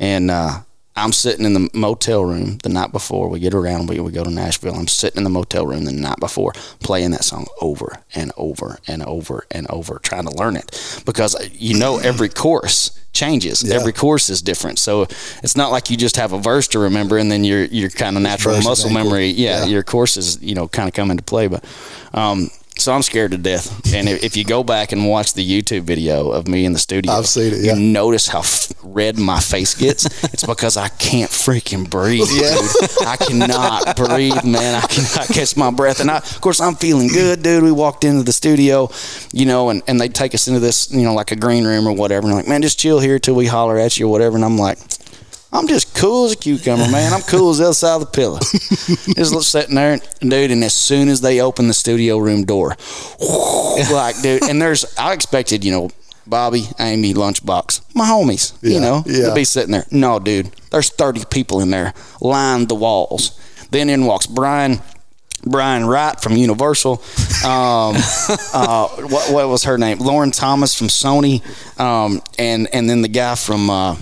[0.00, 0.60] And uh,
[0.96, 3.88] I'm sitting in the motel room the night before we get around.
[3.88, 4.74] We, we go to Nashville.
[4.74, 8.78] I'm sitting in the motel room the night before, playing that song over and over
[8.86, 13.62] and over and over, trying to learn it because uh, you know every course changes.
[13.62, 13.74] Yeah.
[13.76, 15.02] Every course is different, so
[15.42, 18.16] it's not like you just have a verse to remember and then your your kind
[18.16, 19.26] of natural muscle memory.
[19.26, 19.66] Yeah, Yeah.
[19.66, 21.64] your courses you know kind of come into play, but.
[22.12, 25.48] Um, so I'm scared to death, and if if you go back and watch the
[25.48, 27.74] YouTube video of me in the studio, I've seen it, yeah.
[27.74, 30.06] You notice how f- red my face gets.
[30.24, 32.26] it's because I can't freaking breathe.
[32.28, 33.06] Dude.
[33.06, 34.74] I cannot breathe, man.
[34.74, 36.00] I cannot catch my breath.
[36.00, 37.62] And I, of course, I'm feeling good, dude.
[37.62, 38.90] We walked into the studio,
[39.32, 41.86] you know, and, and they take us into this, you know, like a green room
[41.86, 42.26] or whatever.
[42.26, 44.36] And like, man, just chill here till we holler at you or whatever.
[44.36, 44.78] And I'm like,
[45.54, 47.12] I'm just cool as a cucumber, man.
[47.12, 48.38] I'm cool as the other side of the pillow.
[49.16, 50.50] just sitting there, dude.
[50.50, 52.76] And as soon as they open the studio room door,
[53.92, 55.90] like, dude, and there's, I expected, you know,
[56.26, 59.28] Bobby, Amy, Lunchbox, my homies, Yeah, you know, yeah.
[59.28, 59.86] to be sitting there.
[59.92, 63.38] No, dude, there's 30 people in there lined the walls.
[63.70, 64.80] Then in walks Brian.
[65.46, 67.02] Brian Wright from Universal.
[67.44, 67.96] Um,
[68.54, 69.98] uh, what, what was her name?
[69.98, 71.42] Lauren Thomas from Sony.
[71.78, 73.96] Um, and and then the guy from uh,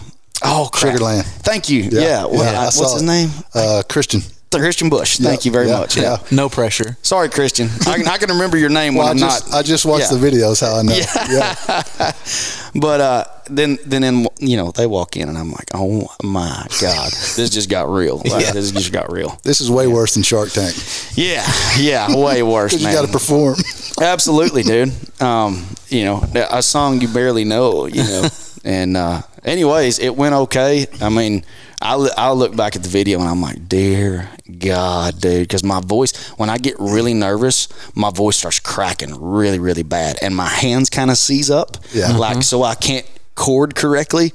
[0.45, 0.95] oh crap.
[0.97, 1.25] Sugarland.
[1.43, 1.83] Thank you.
[1.91, 2.25] Yeah.
[2.27, 3.31] What- I uh, saw what's his name?
[3.55, 4.21] Uh, Christian.
[4.51, 5.17] Christian Bush.
[5.17, 5.97] Thank Yeah, you very yeah, much.
[5.97, 6.03] Yeah.
[6.03, 6.17] yeah.
[6.31, 6.99] No pressure.
[7.01, 7.71] Sorry, Christian.
[7.87, 9.59] I can, I can remember your name Well, when I I'm just not.
[9.59, 10.19] I just watched Yeah.
[10.19, 10.61] the videos.
[10.61, 10.95] How I know.
[11.31, 12.13] Yeah.
[12.75, 16.67] But uh, then then in, you know they walk in and I'm like, oh my
[16.81, 18.19] god, this just got real.
[18.25, 18.53] Like, Yeah.
[18.53, 19.39] This just got real.
[19.43, 20.75] This is way worse than Shark Tank.
[21.15, 21.47] Yeah,
[21.79, 23.57] yeah, way worse, Because you got to perform.
[24.01, 24.93] Absolutely, dude.
[25.21, 28.29] Um, you know, a song you barely know, you know.
[28.65, 30.87] and uh, anyways, it went okay.
[31.01, 31.45] I mean,
[31.81, 34.29] I, I look back at the video and I'm like, dear
[34.59, 39.59] God, dude, because my voice, when I get really nervous, my voice starts cracking really,
[39.59, 42.17] really bad, and my hands kind of seize up, Yeah.
[42.17, 44.33] like so I can't chord correctly.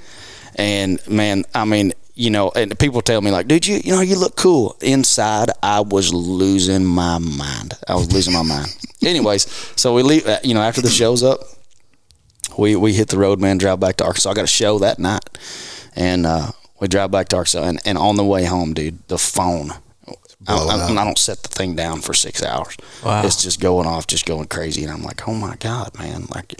[0.55, 4.01] And man, I mean, you know, and people tell me like, dude, you you know,
[4.01, 4.75] you look cool.
[4.81, 7.75] Inside, I was losing my mind.
[7.87, 8.75] I was losing my mind.
[9.05, 9.45] Anyways,
[9.79, 10.25] so we leave.
[10.27, 11.41] uh, You know, after the show's up,
[12.57, 13.57] we we hit the road, man.
[13.57, 14.29] Drive back to Arkansas.
[14.29, 15.37] I got a show that night,
[15.95, 17.63] and uh, we drive back to Arkansas.
[17.63, 19.71] And, and on the way home, dude, the phone.
[20.47, 20.87] I, I.
[20.87, 22.77] I don't set the thing down for six hours.
[23.03, 23.23] Wow.
[23.25, 26.53] It's just going off, just going crazy, and I'm like, oh my god, man, like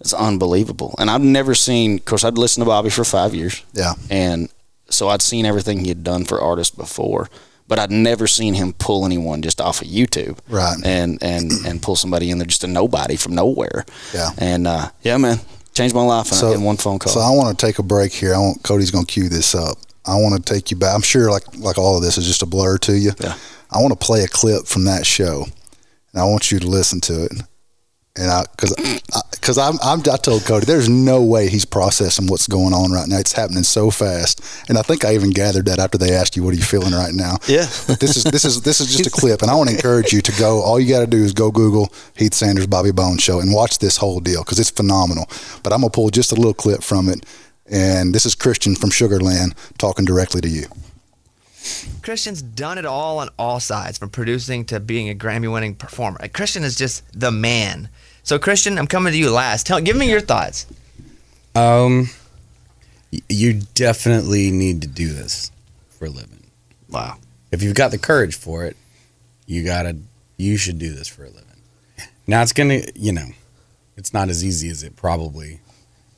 [0.00, 0.94] it's unbelievable.
[0.98, 1.98] And I've never seen.
[1.98, 3.62] Of course, I'd listened to Bobby for five years.
[3.74, 3.92] Yeah.
[4.08, 4.48] And
[4.88, 7.28] so I'd seen everything he had done for artists before,
[7.70, 10.76] but I'd never seen him pull anyone just off of YouTube, Right.
[10.84, 14.30] And and and pull somebody in there just a nobody from nowhere, Yeah.
[14.36, 15.38] And uh, yeah, man,
[15.72, 17.12] changed my life in, in one phone call.
[17.12, 18.34] So I want to take a break here.
[18.34, 19.78] I want Cody's going to cue this up.
[20.04, 20.94] I want to take you back.
[20.94, 23.12] I'm sure like like all of this is just a blur to you.
[23.20, 23.36] Yeah.
[23.70, 25.44] I want to play a clip from that show,
[26.12, 27.32] and I want you to listen to it.
[28.16, 28.74] And I, because
[29.32, 33.06] because I'm, I'm I told Cody, there's no way he's processing what's going on right
[33.06, 33.18] now.
[33.18, 36.42] It's happening so fast, and I think I even gathered that after they asked you,
[36.42, 37.66] "What are you feeling right now?" Yeah.
[37.86, 40.12] But this is this is this is just a clip, and I want to encourage
[40.12, 40.60] you to go.
[40.60, 43.78] All you got to do is go Google Heath Sanders Bobby Bones show and watch
[43.78, 45.26] this whole deal because it's phenomenal.
[45.62, 47.24] But I'm gonna pull just a little clip from it,
[47.66, 50.66] and this is Christian from Sugarland talking directly to you.
[52.02, 56.18] Christian's done it all on all sides, from producing to being a Grammy-winning performer.
[56.28, 57.88] Christian is just the man.
[58.30, 59.66] So, Christian, I'm coming to you last.
[59.66, 60.64] Tell, give me your thoughts.
[61.56, 62.10] Um,
[63.28, 65.50] you definitely need to do this
[65.88, 66.44] for a living.
[66.88, 67.16] Wow.
[67.50, 68.76] If you've got the courage for it,
[69.46, 69.96] you gotta,
[70.36, 71.42] you should do this for a living.
[72.28, 73.26] Now it's gonna, you know,
[73.96, 75.58] it's not as easy as it probably.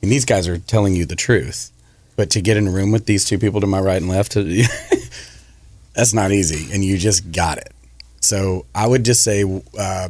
[0.03, 1.71] And these guys are telling you the truth,
[2.15, 4.35] but to get in a room with these two people to my right and left,
[5.95, 7.71] that's not easy, and you just got it.
[8.19, 10.09] So I would just say, uh,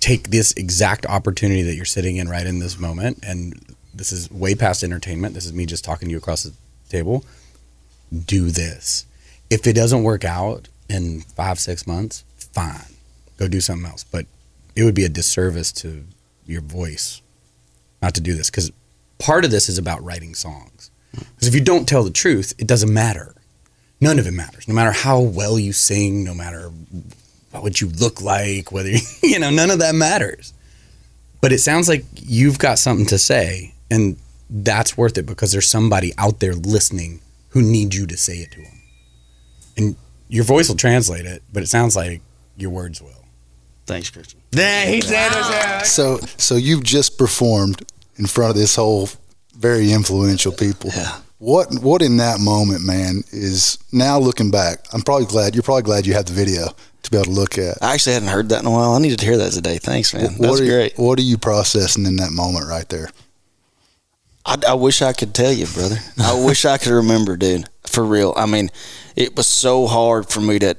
[0.00, 4.30] take this exact opportunity that you're sitting in right in this moment, and this is
[4.30, 5.34] way past entertainment.
[5.34, 6.52] This is me just talking to you across the
[6.88, 7.24] table.
[8.26, 9.06] Do this.
[9.50, 12.94] If it doesn't work out in five, six months, fine.
[13.38, 14.04] Go do something else.
[14.04, 14.26] But
[14.76, 16.04] it would be a disservice to
[16.46, 17.20] your voice
[18.00, 18.70] not to do this because
[19.18, 20.90] part of this is about writing songs.
[21.12, 23.34] Because if you don't tell the truth, it doesn't matter.
[24.00, 24.68] None of it matters.
[24.68, 26.70] No matter how well you sing, no matter
[27.50, 28.90] what you look like, whether
[29.22, 30.52] you know, none of that matters.
[31.40, 34.16] But it sounds like you've got something to say, and
[34.50, 38.50] that's worth it because there's somebody out there listening who needs you to say it
[38.52, 38.80] to them.
[39.76, 39.96] And
[40.28, 42.20] your voice will translate it, but it sounds like
[42.56, 43.24] your words will.
[43.86, 44.40] Thanks, Christian.
[44.52, 45.86] Yeah, he said it.
[45.86, 49.08] So so you've just performed in front of this whole
[49.54, 50.90] very influential people.
[50.94, 51.20] Yeah.
[51.38, 54.86] What what in that moment, man, is now looking back?
[54.92, 56.68] I'm probably glad you're probably glad you have the video
[57.04, 57.78] to be able to look at.
[57.80, 58.92] I actually hadn't heard that in a while.
[58.92, 59.78] I needed to hear that today.
[59.78, 60.32] Thanks, man.
[60.32, 60.98] what That's are great.
[60.98, 63.10] What are you processing in that moment right there?
[64.44, 65.98] I, I wish I could tell you, brother.
[66.18, 67.68] I wish I could remember, dude.
[67.86, 68.34] For real.
[68.36, 68.70] I mean,
[69.14, 70.74] it was so hard for me to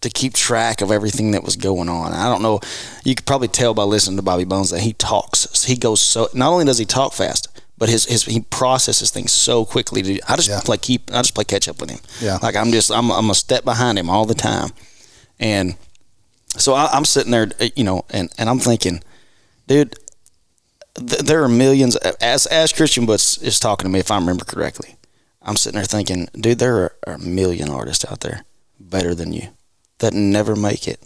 [0.00, 2.12] to keep track of everything that was going on.
[2.12, 2.60] I don't know.
[3.04, 5.64] You could probably tell by listening to Bobby Bones that he talks.
[5.64, 6.28] He goes so.
[6.34, 7.48] Not only does he talk fast,
[7.84, 10.00] but his, his he processes things so quickly.
[10.00, 10.20] Dude.
[10.26, 10.60] I just Yeah.
[10.64, 11.10] play keep.
[11.12, 12.00] I just play catch up with him.
[12.22, 12.38] Yeah.
[12.42, 14.70] Like I'm just I'm I'm a step behind him all the time,
[15.38, 15.74] and
[16.56, 19.02] so I, I'm sitting there, uh, you know, and and I'm thinking,
[19.66, 19.96] dude,
[20.94, 21.96] th- there are millions.
[22.20, 24.96] As as Christian Bush is talking to me, if I remember correctly,
[25.42, 28.44] I'm sitting there thinking, dude, there are, are a million artists out there
[28.80, 29.48] better than you
[29.98, 31.00] that never make it,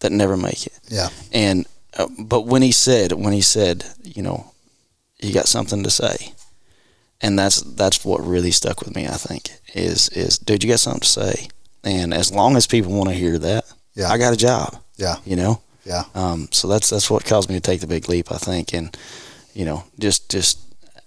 [0.00, 0.78] that never make it.
[0.88, 1.10] Yeah.
[1.32, 4.50] And uh, but when he said, when he said, you know,
[5.20, 6.32] you got something to say,
[7.20, 9.06] and that's that's what really stuck with me.
[9.06, 11.48] I think is is dude, you got something to say,
[11.84, 14.08] and as long as people want to hear that, Yeah.
[14.10, 14.76] I got a job.
[14.96, 15.16] Yeah.
[15.24, 15.60] You know.
[15.84, 16.04] Yeah.
[16.14, 18.96] Um, so that's that's what caused me to take the big leap, I think, and
[19.54, 20.58] you know, just just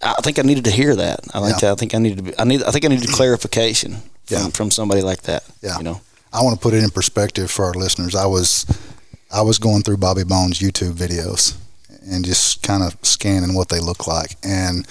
[0.01, 1.19] I think I needed to hear that.
[1.33, 1.71] I think Yeah.
[1.71, 3.91] I think I needed to be, I need I think I needed clarification
[4.25, 4.49] from Yeah.
[4.49, 5.43] from somebody like that.
[5.61, 5.77] Yeah.
[5.77, 6.01] You know.
[6.33, 8.15] I want to put it in perspective for our listeners.
[8.15, 8.65] I was
[9.31, 11.55] I was going through Bobby Bones YouTube videos
[12.11, 14.35] and just kind of scanning what they look like.
[14.43, 14.87] And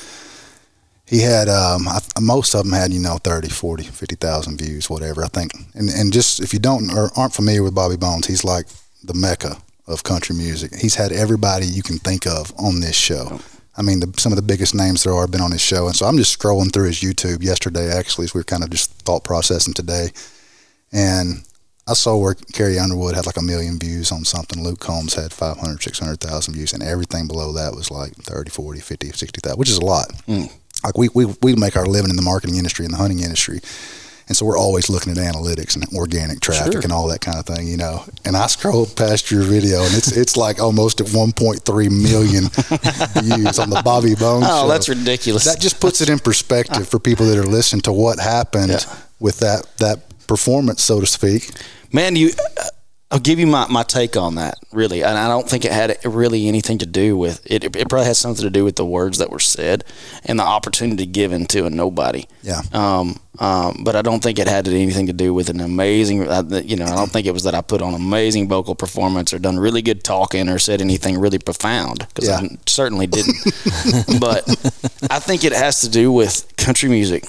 [1.06, 5.24] he had um, I, most of them had you know 30 40 50,000 views whatever
[5.24, 5.52] I think.
[5.74, 8.66] And and just if you don't or aren't familiar with Bobby Bones he's like
[9.02, 9.56] the mecca
[9.90, 10.74] of country music.
[10.74, 13.40] He's had everybody you can think of on this show.
[13.76, 15.86] I mean, the, some of the biggest names there are have been on his show,
[15.86, 17.42] and so I'm just scrolling through his YouTube.
[17.42, 17.90] Yesterday.
[17.90, 20.10] Actually, as we were kind of just thought processing today,
[20.92, 21.42] and
[21.90, 24.62] I saw where Carrie Underwood had like a million views on something.
[24.62, 29.10] Luke Combs had 500, 600,000 views, and everything below that was like 30, 40, 50,
[29.10, 30.08] 60,000, which is a lot.
[30.28, 30.50] Mm.
[30.84, 33.60] Like we, we, we make our living in the marketing industry and the hunting industry.
[34.28, 36.80] And so we're always looking at analytics and organic traffic Sure.
[36.82, 38.04] and all that kind of thing, you know.
[38.24, 42.44] And I scrolled past your video, and it's it's like almost at 1.3 million
[43.24, 44.68] views on the Bobby Bones Oh, show.
[44.68, 45.44] that's ridiculous.
[45.46, 48.96] That just puts it in perspective for people that are listening to what happened Yeah.
[49.18, 49.98] with that that
[50.28, 51.50] performance, so to speak.
[51.92, 52.30] Man, you.
[53.12, 55.02] I'll give you my, my take on that, really.
[55.02, 57.64] And I don't think it had really anything to do with it.
[57.64, 59.82] It probably had something to do with the words that were said
[60.24, 62.26] and the opportunity given to a nobody.
[62.42, 62.60] Yeah.
[62.72, 66.44] Um, um, but I don't think it had anything to do with an amazing, uh,
[66.64, 69.40] you know, I don't think it was that I put on amazing vocal performance or
[69.40, 72.36] done really good talking or said anything really profound because Yeah.
[72.42, 73.34] I certainly didn't.
[74.20, 74.48] but
[75.10, 77.24] I think it has to do with country music.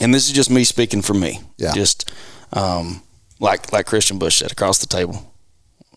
[0.00, 1.40] And this is just me speaking for me.
[1.58, 1.72] Yeah.
[1.74, 2.10] Just,
[2.54, 3.02] um,
[3.40, 5.32] like like Christian Bush said, across the table,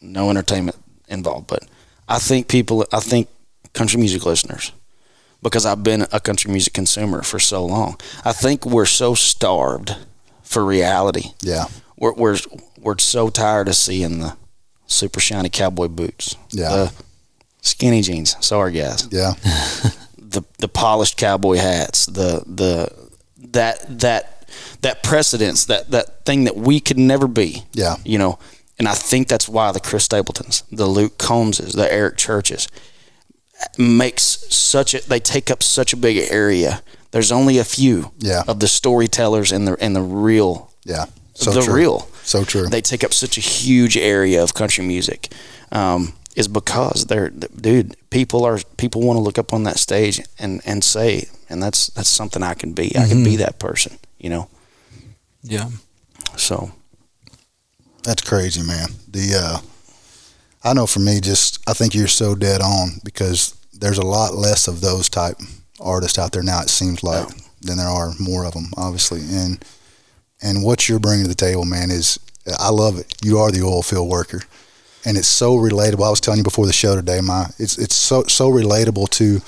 [0.01, 0.77] no entertainment
[1.07, 1.47] involved.
[1.47, 1.67] But
[2.07, 3.27] I think people, I think
[3.73, 4.71] country music listeners,
[5.41, 9.95] because I've been a country music consumer for so long, I think we're so starved
[10.41, 11.31] for reality.
[11.41, 11.65] Yeah.
[11.97, 12.37] We're we're
[12.79, 14.35] we're so tired of seeing the
[14.87, 16.35] super shiny cowboy boots.
[16.49, 16.69] Yeah.
[16.69, 16.93] The
[17.61, 18.35] skinny jeans.
[18.45, 19.07] Sorry guys.
[19.11, 19.33] Yeah.
[20.17, 22.91] the the polished cowboy hats, the the
[23.51, 24.42] that that
[24.81, 27.63] that precedence, that that thing that we could never be.
[27.73, 27.95] Yeah.
[28.05, 28.39] You know,
[28.79, 32.67] and I think that's why the Chris Stapletons, the Luke Combses, the Eric Churches
[33.77, 36.81] makes such a they take up such a big area.
[37.11, 38.43] There's only a few Yeah.
[38.47, 41.05] of the storytellers and the and the real Yeah.
[41.35, 41.73] So the true.
[41.73, 42.07] real.
[42.23, 42.67] So true.
[42.67, 45.31] They take up such a huge area of country music.
[45.71, 47.95] Um, is because they're dude.
[48.09, 51.87] People are people want to look up on that stage and and say, and that's
[51.87, 52.95] that's something I can be.
[52.97, 53.99] I can be that person.
[54.23, 54.49] You know.
[55.43, 55.69] Yeah.
[56.37, 56.71] So
[58.03, 58.87] That's crazy, man.
[59.07, 59.57] The uh,
[60.63, 64.33] I know for me, just I think you're so dead on because there's a lot
[64.33, 65.37] less of those type
[65.79, 66.61] artists out there now.
[66.61, 67.27] It seems like
[67.61, 69.21] than there are more of them, obviously.
[69.29, 69.63] And
[70.41, 72.17] and what you're bringing to the table, man, is
[72.59, 73.13] I love it.
[73.23, 74.41] You are the oil field worker,
[75.05, 76.05] and it's so relatable.
[76.05, 79.41] I was telling you before the show today, my it's it's so so relatable to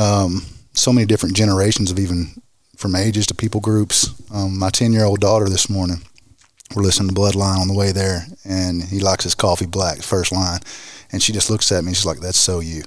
[0.00, 2.40] um, so many different generations of even
[2.78, 4.10] from ages to people groups.
[4.32, 6.02] Um, my ten year old daughter this morning
[6.74, 10.32] we're listening to Bloodline on the way there, and he likes his coffee black, first
[10.32, 10.60] line.
[11.10, 12.82] And she just looks at me, and she's like, "That's so you."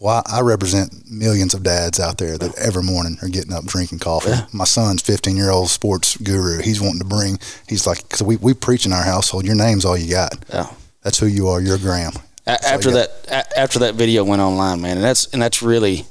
[0.00, 4.00] Well, I represent millions of dads out there that every morning are getting up drinking
[4.00, 4.32] coffee.
[4.52, 6.60] My son's 15 year old sports guru.
[6.60, 7.38] He's wanting to bring.
[7.68, 9.44] He's like, because we we preach in our household.
[9.44, 10.44] Your name's all you got.
[10.52, 10.66] Yeah.
[11.02, 11.60] That's who you are.
[11.60, 12.14] You're Graham.
[12.48, 15.62] A- after you that a- after that video went online man and that's and that's
[15.62, 16.04] really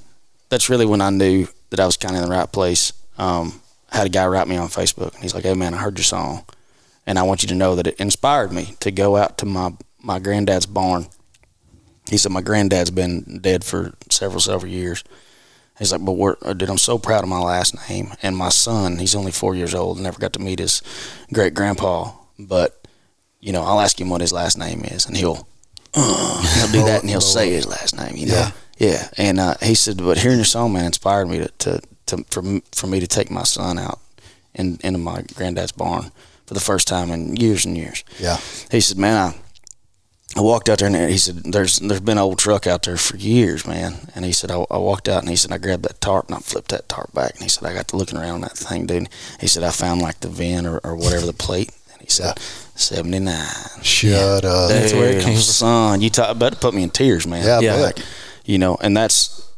[0.48, 3.62] that's really when i knew that i was kind of in the right place um,
[3.92, 5.98] I had a guy write me on facebook and he's like hey man i heard
[5.98, 6.46] your song
[7.06, 9.74] and i want you to know that it inspired me to go out to my
[10.02, 11.08] my granddad's barn
[12.10, 15.04] he said my granddad's been dead for several several years
[15.78, 18.50] he's like but we're, uh, dude i'm so proud of my last name and my
[18.50, 20.82] son he's only four years old never got to meet his
[21.34, 22.88] great grandpa but
[23.40, 25.48] you know i'll ask him what his last name is and he'll
[25.94, 28.16] he'll do that and he'll say his last name.
[28.16, 28.52] You know, Yeah.
[28.78, 29.08] yeah.
[29.18, 32.42] And uh, he said, but hearing your song, man, inspired me to, to, to for
[32.72, 34.00] for me to take my son out
[34.54, 36.12] in into my granddad's barn
[36.46, 38.04] for the first time in years and years.
[38.20, 38.38] Yeah.
[38.72, 39.34] He said, man, I.
[40.34, 42.96] I walked out there and he said, "There's there's been an old truck out there
[42.96, 45.84] for years, man." And he said, I, I walked out and he said, "I grabbed
[45.84, 48.18] that tarp and I flipped that tarp back." And he said, "I got to looking
[48.18, 49.10] around that thing, dude."
[49.42, 52.40] He said, "I found like the VIN or, or whatever the plate." And he said,
[52.76, 53.84] 79.
[53.84, 54.70] Shut up.
[54.70, 55.42] That's where it Dude, came from.
[55.42, 57.44] Son, you talk about to put me in tears, man.
[57.46, 57.76] Yeah, Yeah.
[57.92, 58.06] bet.
[58.46, 59.51] You know, and that's it- it-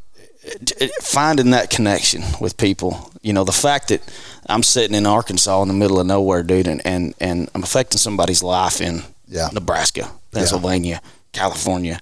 [1.01, 3.11] finding that connection with people.
[3.21, 4.01] You know, the fact that
[4.47, 7.97] I'm sitting in Arkansas in the middle of nowhere, dude, and, and, and I'm affecting
[7.97, 9.49] somebody's life in Yeah.
[9.53, 11.01] Nebraska, Pennsylvania,
[11.31, 11.99] California,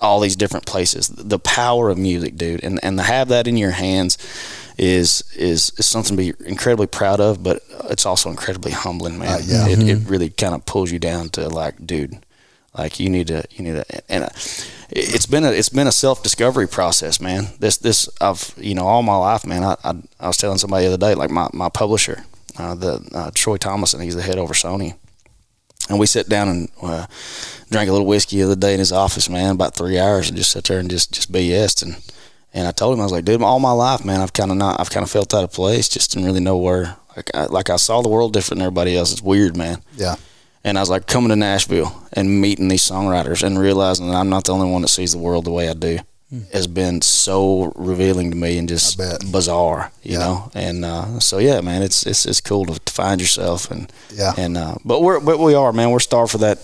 [0.00, 1.08] all these different places.
[1.08, 4.18] The power of music, dude, and and to have that in your hands
[4.78, 9.28] is is is something to be incredibly proud of, but it's also incredibly humbling, man.
[9.28, 9.68] Uh, yeah.
[9.68, 12.18] It, it really kind of pulls you down to like, dude,
[12.76, 15.92] like you need to you need to and it- it's been a it's been a
[15.92, 17.48] self discovery process, man.
[17.60, 19.64] This this I've you know all my life, man.
[19.64, 22.24] I I, I was telling somebody the other day, like my my publisher,
[22.58, 24.94] uh, the uh, Troy Tomlinson, he's the head over Sony,
[25.88, 27.06] and we sat down and uh,
[27.70, 30.36] drank a little whiskey the other day in his office, man, about three hours, and
[30.36, 31.96] just sat there and just just BS'd and.
[32.54, 34.58] And I told him I was like, dude, all my life, man, I've kind of
[34.58, 35.88] not, I've kind of felt out of place.
[35.88, 38.94] Just didn't really know where, like, I, like I saw the world different than everybody
[38.94, 39.10] else.
[39.10, 39.80] It's weird, man.
[39.96, 40.16] Yeah.
[40.64, 44.28] And I was like coming to Nashville and meeting these songwriters and realizing that I'm
[44.28, 45.98] not the only one that sees the world the way I do
[46.52, 48.96] has been so revealing to me and just
[49.30, 50.18] bizarre, you Yeah.
[50.20, 50.50] know.
[50.54, 54.32] And uh, so yeah, man, it's it's it's cool to, to find yourself and Yeah.
[54.38, 56.58] and uh, but we're but we are man, we're starved for that.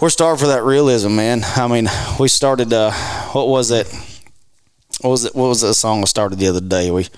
[0.00, 1.42] We're starved for that realism, man.
[1.56, 1.88] I mean,
[2.20, 2.72] we started.
[2.72, 2.92] Uh,
[3.32, 3.86] what was it?
[5.00, 5.34] What was it?
[5.34, 6.90] What was the song we started the other day?
[6.90, 7.08] We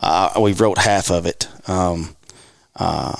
[0.00, 1.48] uh, we wrote half of it.
[1.66, 2.14] Um,
[2.76, 3.16] uh,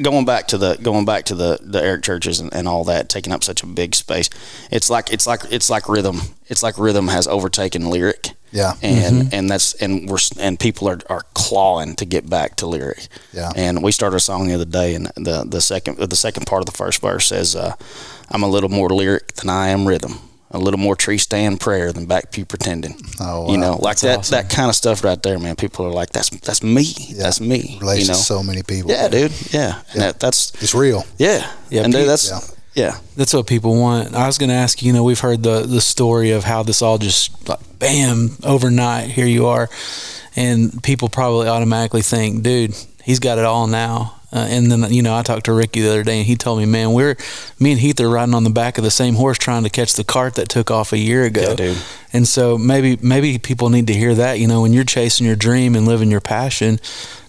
[0.00, 3.08] going back to the going back to the the Eric Churches and, and all that
[3.08, 4.30] taking up such a big space.
[4.70, 6.20] It's like it's like it's like rhythm.
[6.46, 8.32] It's like rhythm has overtaken lyric.
[8.50, 8.74] Yeah.
[8.82, 13.08] And and that's and we're and people are, are clawing to get back to lyric.
[13.32, 13.50] Yeah.
[13.56, 16.62] And we started a song the other day, and the the second the second part
[16.62, 17.74] of the first verse says, uh,
[18.30, 20.20] "I'm a little more lyric than I am rhythm."
[20.54, 22.94] A little more tree stand prayer than back pew pretending.
[23.20, 24.32] Oh, You know, like That's that awesome.
[24.36, 25.56] that kind of stuff right there, man.
[25.56, 26.86] People are like, "That's that's me.
[27.18, 28.90] That's me." Relates you know, to so many people.
[28.92, 29.32] yeah, dude.
[29.52, 31.04] Yeah, and that, that's It's real.
[31.18, 32.40] yeah, Yeah, And dude, that's Yeah.
[32.74, 32.98] yeah.
[33.16, 34.14] That's what people want.
[34.14, 36.62] I was going to ask you, you know, we've heard the the story of how
[36.62, 39.68] this all just like, bam overnight here you are,
[40.36, 44.14] and people probably automatically think, dude, he's got it all now.
[44.34, 46.58] Uh, and then you know I talked to Ricky the other day, and he told
[46.58, 47.16] me, man, we're
[47.60, 49.94] me and Heath are riding on the back of the same horse trying to catch
[49.94, 51.50] the cart that took off a year ago.
[51.50, 51.78] Yeah, dude.
[52.12, 54.40] And so maybe maybe people need to hear that.
[54.40, 56.80] You know, when you're chasing your dream and living your passion,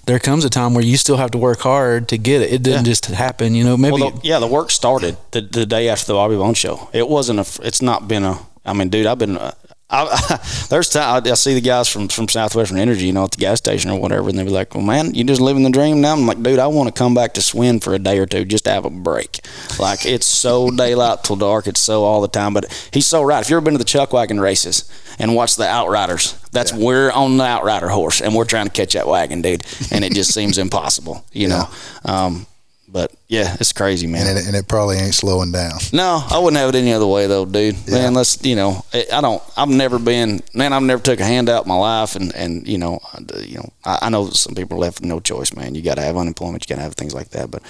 [0.06, 2.52] there comes a time where you still have to work hard to get it.
[2.52, 3.54] It didn't just happen.
[3.54, 6.36] You know, maybe Well, the, yeah, the work started the, the day after the Bobby
[6.36, 6.90] Bones show.
[6.92, 7.68] It wasn't a.
[7.68, 8.40] It's not been a.
[8.66, 9.38] I mean, dude, I've been.
[9.38, 9.52] Uh,
[9.96, 13.32] I, there's time I, I see the guys from from Southwestern Energy, you know, at
[13.32, 15.70] the gas station or whatever, and they be like, "Well, man, you just living the
[15.70, 18.20] dream now." I'm like, "Dude, I want to come back to Swin for a day
[18.20, 19.40] or two just to have a break."
[19.80, 22.54] Like it's so daylight till dark, it's so all the time.
[22.54, 23.42] But he's so right.
[23.42, 24.90] If you ever been to the chuck wagon races
[25.20, 28.94] and watched the Outriders, that's we're on the Outrider horse, and we're trying to catch
[28.94, 31.70] that wagon, dude, and it just seems impossible, you know.
[32.04, 32.48] Um,
[32.96, 34.26] but yeah, it's crazy, man.
[34.26, 35.80] And it, and it probably ain't slowing down.
[35.92, 37.76] No, I wouldn't have it any other way though, dude.
[37.90, 39.44] Man, let's you know, I don't.
[39.58, 40.72] I've never been man.
[40.72, 43.70] I've never took a handout in my life, and and you know, I- you know,
[43.84, 45.76] I, I know some people are left with no choice, man.
[45.76, 47.62] You got to have unemployment, you got to have things like that, but.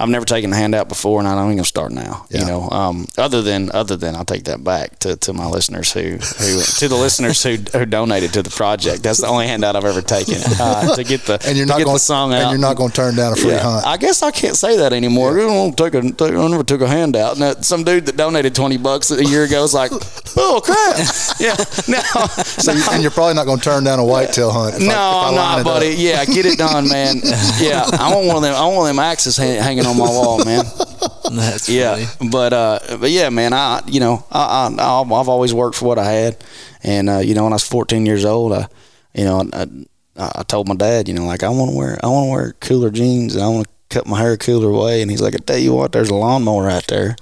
[0.00, 2.26] I've never taken a handout before, and I don't even gonna start now.
[2.30, 5.92] You know, um, other than other than I'll take that back to, to my listeners
[5.92, 9.02] who, who to the listeners who, who donated to the project.
[9.02, 11.84] That's the only handout I've ever taken uh, to get the And you're to not
[11.84, 12.42] going the song out.
[12.42, 13.58] And you're not going to turn down a free Yeah.
[13.62, 13.86] hunt.
[13.86, 15.38] I guess I can't say that anymore.
[15.38, 17.38] I don't take a, take, I never took a handout.
[17.38, 19.90] Now, some dude that donated twenty bucks a year ago is like,
[20.36, 20.96] oh crap,
[21.40, 21.56] yeah.
[21.88, 22.00] No,
[22.36, 24.76] So and you're probably not going to turn down a whitetail hunt.
[24.76, 25.94] I- no, I I'm line not, buddy.
[25.98, 27.16] Yeah, get it done, man.
[27.60, 28.54] Yeah, I want one of them.
[28.54, 30.64] I want them axes hang, hanging on my wall, man.
[31.30, 33.52] That's yeah, but uh, but yeah, man.
[33.52, 36.44] I you know I, I I've always worked for what I had,
[36.82, 38.66] and uh, you know when I was 14 years old, I
[39.14, 39.66] you know I,
[40.16, 42.52] I told my dad, you know, like I want to wear I want to wear
[42.60, 45.38] cooler jeans and I want to cut my hair cooler way, and he's like, I
[45.38, 47.16] tell you what, there's a lawnmower right there,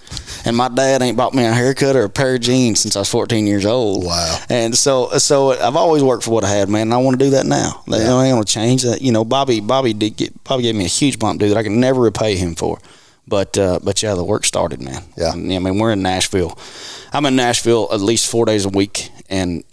[0.44, 3.00] and my dad ain't bought me a haircut or a pair of jeans since I
[3.00, 4.04] was 14 years old.
[4.04, 4.40] Wow.
[4.48, 7.24] And so so I've always worked for what I had, man, and I want to
[7.24, 7.82] do that now.
[7.86, 9.02] Know, I ain't gonna change that.
[9.02, 11.62] You know, Bobby Bobby did get Bobby gave me a huge bump, dude, that I
[11.62, 12.78] can never repay him for.
[13.26, 15.02] But uh, but yeah, the work started, man.
[15.16, 15.32] Yeah.
[15.32, 16.58] I mean, we're in Nashville.
[17.12, 19.64] I'm in Nashville at least four days a week, and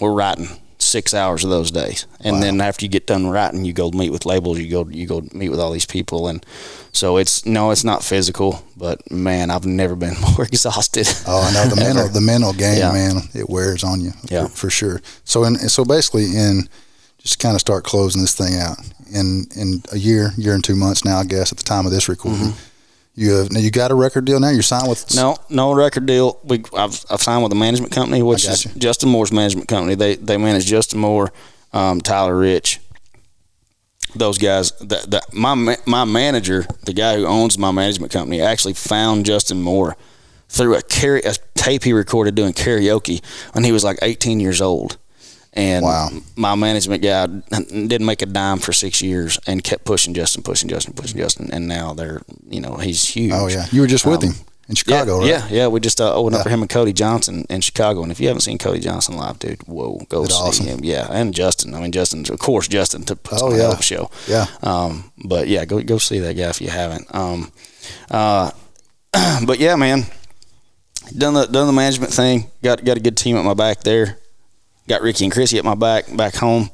[0.00, 0.48] we're writing
[0.90, 2.06] six hours of those days.
[2.20, 4.58] And then after you get done writing, you go meet with labels.
[4.58, 6.44] You go you go meet with all these people, and
[6.92, 11.06] so it's no, it's not physical, but man, I've never been more exhausted.
[11.26, 12.92] Oh, I know the mental the mental game, Yeah.
[12.92, 13.16] man.
[13.34, 14.46] It wears on you, Yeah.
[14.48, 15.00] for, for sure.
[15.24, 16.68] So, in so basically, in
[17.18, 18.78] just kind of start closing this thing out
[19.12, 21.92] in in a year, year and two months now, I guess, at the time of
[21.92, 22.48] this recording.
[22.52, 22.69] Mm-hmm.
[23.14, 24.50] You have now you got a record deal now.
[24.50, 25.14] You're signed with.
[25.14, 26.38] No, no record deal.
[26.44, 28.70] We I've, I've signed with a management company, which is you.
[28.80, 29.94] Justin Moore's management company.
[29.94, 31.32] They they manage Justin Moore,
[31.72, 32.80] um, Tyler Rich,
[34.14, 34.70] those guys.
[34.78, 39.60] The, the, my my manager, the guy who owns my management company, actually found Justin
[39.60, 39.96] Moore
[40.48, 44.60] through a, kara- a tape he recorded doing karaoke when he was like 18 years
[44.60, 44.96] old.
[45.52, 46.10] And Wow.
[46.36, 50.68] my management guy didn't make a dime for six years and kept pushing Justin, pushing
[50.68, 51.50] Justin, pushing Justin.
[51.52, 53.32] And now they're, you know, he's huge.
[53.34, 54.34] Oh yeah, you were just with Um, him
[54.68, 55.50] in Chicago, yeah, right?
[55.50, 55.66] Yeah, yeah.
[55.66, 58.04] We just uh, opened up for him and Cody Johnson in Chicago.
[58.04, 60.66] And if you haven't seen Cody Johnson live, dude, whoa, go That's see awesome.
[60.66, 60.80] him.
[60.84, 61.74] Yeah, and Justin.
[61.74, 63.62] I mean, Justin's of course Justin to put Oh, on a yeah.
[63.62, 64.08] hell of a show.
[64.28, 64.46] Yeah.
[64.62, 67.12] Um, but yeah, go go see that guy if you haven't.
[67.12, 67.50] Um,
[68.08, 68.52] uh,
[69.44, 70.04] but yeah, man,
[71.18, 72.46] done the done the management thing.
[72.62, 74.18] Got got a good team at my back there.
[74.90, 76.70] Got Ricky and Chrissy at my back back home,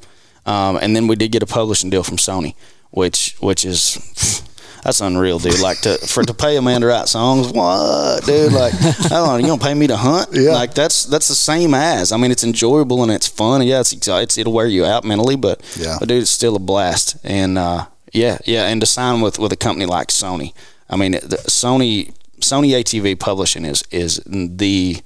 [0.47, 2.55] um, and then we did get a publishing deal from Sony,
[2.91, 4.43] which which is.
[4.85, 5.59] That's unreal, dude.
[5.59, 8.53] Like to for to pay a man to write songs, what, dude?
[8.53, 8.73] Like,
[9.07, 9.37] I don't know.
[9.39, 10.29] You gonna pay me to hunt?
[10.33, 10.53] Yeah.
[10.53, 12.13] Like that's that's the same as.
[12.13, 13.67] I mean, it's enjoyable and it's fun.
[13.67, 15.97] Yeah, it's it's it'll wear you out mentally, but Yeah.
[15.99, 17.17] but dude, it's still a blast.
[17.25, 20.53] And uh, yeah, yeah, and to sign with with a company like Sony,
[20.89, 24.99] I mean, the Sony Sony ATV Publishing is is the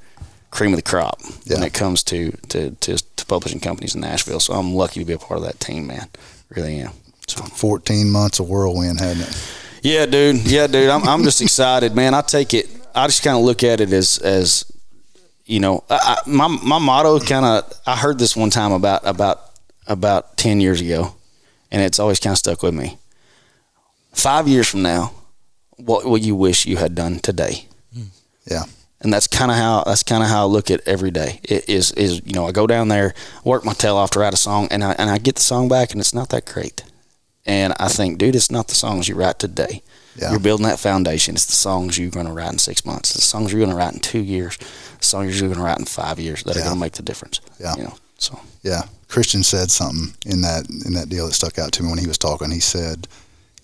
[0.51, 4.41] cream of the crop when it comes to, to to to publishing companies in Nashville.
[4.41, 6.09] So I'm lucky to be a part of that team, man.
[6.51, 6.93] Really am.
[7.29, 7.43] So.
[7.43, 9.55] 14 months of whirlwind, hadn't it?
[9.83, 10.47] Yeah, dude.
[10.47, 10.91] Yeah, dude.
[10.91, 12.15] I'm I'm just excited, man.
[12.15, 12.69] I take it.
[12.95, 14.71] I just kind of look at it as as
[15.47, 17.73] you know, I, I, my my motto kind of.
[17.87, 19.41] I heard this one time about about
[19.87, 21.15] about ten years ago,
[21.71, 22.99] and it's always kind of stuck with me.
[24.13, 25.13] Five years from now,
[25.77, 27.67] what will you wish you had done today?
[28.45, 28.65] Yeah.
[29.01, 31.41] And that's kind of how that's kind of how I look at every day.
[31.43, 34.35] It is is you know I go down there, work my tail off to write
[34.35, 36.85] a song, and I and I get the song back, and it's not that great.
[37.47, 39.83] And I think, dude, it's not the songs you write today.
[40.15, 40.33] Yeah.
[40.33, 41.35] You're building that foundation.
[41.35, 43.11] It's the songs you're going to write in six months.
[43.11, 44.59] It's the songs you're going to write in two years.
[44.59, 47.03] The songs you're going to write in five years that are going to make the
[47.03, 47.41] difference.
[47.59, 47.77] Yeah.
[47.77, 47.95] You know.
[48.19, 51.89] So Yeah, Christian said something in that in that deal that stuck out to me
[51.89, 52.51] when he was talking.
[52.51, 53.09] He said,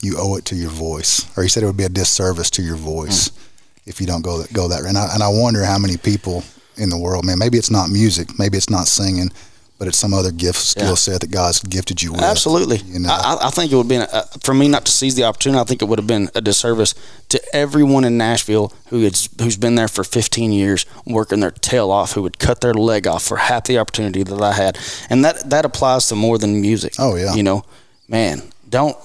[0.00, 2.62] "You owe it to your voice," or he said it would be a disservice to
[2.62, 3.45] your voice mm.
[3.86, 4.84] If you don't go that go that.
[4.84, 6.44] And I and I wonder how many people
[6.76, 7.38] in the world, man.
[7.38, 9.30] Maybe it's not music, maybe it's not singing,
[9.78, 10.94] but it's some other gift, skill Yeah.
[10.94, 12.20] set that God's gifted you with.
[12.22, 12.78] Absolutely.
[12.78, 15.14] You know, I, I- think it would have been, uh, for me not to seize
[15.14, 16.94] the opportunity, I think it would have been a disservice
[17.30, 21.90] to everyone in Nashville who has, who's been there for 15 years, working their tail
[21.90, 24.78] off, who would cut their leg off for half the opportunity that I had.
[25.10, 26.94] And that, that applies to more than music.
[26.98, 27.34] Oh, yeah.
[27.34, 27.62] You know,
[28.08, 28.96] man, don't,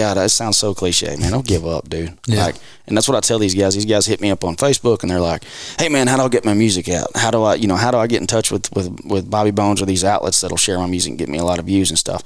[0.00, 1.30] God, that sounds so cliche, man.
[1.30, 2.16] Don't give up, dude.
[2.26, 2.46] Yeah.
[2.46, 2.54] Like,
[2.86, 3.74] and that's what I tell these guys.
[3.74, 5.44] These guys hit me up on Facebook and they're like,
[5.78, 7.08] "Hey, man, how do I get my music out?
[7.14, 9.50] How do I, you know, how do I get in touch with with with Bobby
[9.50, 11.90] Bones or these outlets that'll share my music and get me a lot of views
[11.90, 12.22] and stuff?"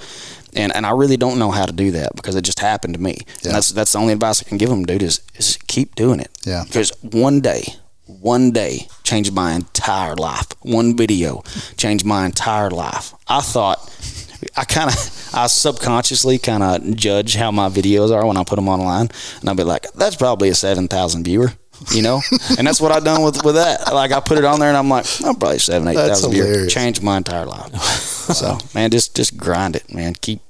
[0.55, 3.01] And and I really don't know how to do that because it just happened to
[3.01, 3.19] me.
[3.43, 3.49] Yeah.
[3.49, 5.03] And that's that's the only advice I can give them, dude.
[5.03, 6.31] Is is keep doing it.
[6.45, 6.63] Yeah.
[6.65, 7.65] Because one day,
[8.07, 10.47] one day changed my entire life.
[10.63, 11.43] One video
[11.77, 13.15] changed my entire life.
[13.27, 13.81] I thought.
[14.57, 18.57] I kind of, I subconsciously kind of judge how my videos are when I put
[18.57, 19.09] them online,
[19.41, 21.53] and I'll be like, "That's probably a seven thousand viewer,"
[21.93, 22.21] you know,
[22.59, 23.93] and that's what I've done with with that.
[23.93, 26.47] Like I put it on there, and I'm like, "I'm probably seven, eight That's viewer."
[26.47, 26.73] hilarious.
[26.73, 27.75] Changed my entire life.
[27.81, 30.15] so, man, just just grind it, man.
[30.15, 30.41] Keep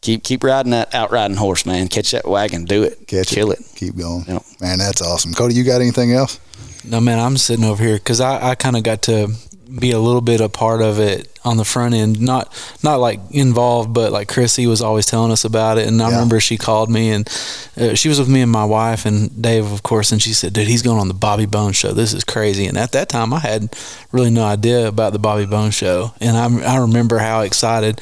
[0.00, 1.88] keep keep riding that out riding horse, man.
[1.88, 3.60] Catch that wagon, do it, Catch kill it.
[3.76, 4.24] Keep going.
[4.26, 4.42] Yep.
[4.60, 5.32] Man, that's awesome.
[5.34, 6.40] Cody, you got anything else?
[6.84, 9.34] No, man, I'm sitting over here because I, I kind of got to
[9.78, 12.52] be a little bit a part of it on the front end, not
[12.82, 15.86] not like involved, but like Chrissy was always telling us about it.
[15.86, 16.14] And I Yeah.
[16.14, 17.28] remember she called me and
[17.76, 20.52] uh, she was with me and my wife and Dave, of course, and she said,
[20.54, 21.92] "Dude, he's going on the Bobby Bones show.
[21.92, 23.74] This is crazy." And at that time, I had
[24.10, 28.00] really no idea about the Bobby Bones show, and I I remember how excited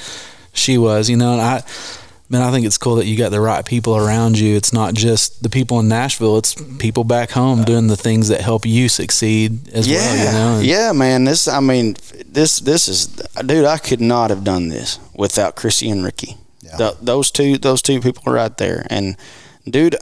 [0.52, 1.62] she was, you know, and I.
[2.29, 4.57] Man, I think it's cool that you got the right people around you.
[4.57, 8.41] It's not just the people in Nashville; it's people back home doing the things that
[8.41, 10.16] help you succeed as yeah, well.
[10.16, 11.24] You know, And- yeah, man.
[11.24, 11.97] This, I mean,
[12.27, 13.64] this, this is, dude.
[13.64, 16.37] I could not have done this without Chrissy and Ricky.
[16.62, 16.77] Yeah.
[16.77, 18.87] Th- those two, those two people right there.
[18.91, 19.16] And,
[19.64, 19.97] dude,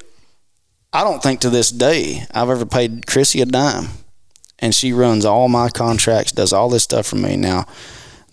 [0.94, 3.88] I don't think to this day I've ever paid Chrissy a dime,
[4.58, 7.66] and she runs all my contracts, does all this stuff for me now.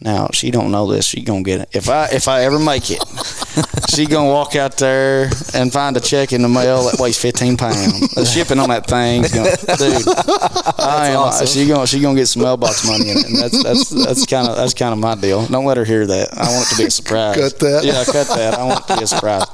[0.01, 1.05] Now she don't know this.
[1.05, 3.03] She gonna get it if I if I ever make it.
[3.93, 7.55] she gonna walk out there and find a check in the mail that weighs fifteen
[7.55, 7.99] pounds.
[8.15, 10.07] The shipping on that thing, gonna, dude.
[10.79, 11.19] I am.
[11.19, 11.45] awesome.
[11.47, 14.47] She gonna she gonna get some mailbox money in it, and that's that's that's kind
[14.47, 15.45] of that's kind of my deal.
[15.45, 16.33] Don't let her hear that.
[16.35, 17.35] I want it to be a surprise.
[17.35, 17.83] Cut that.
[17.83, 18.55] Yeah, cut that.
[18.55, 19.45] I want it to be a surprise.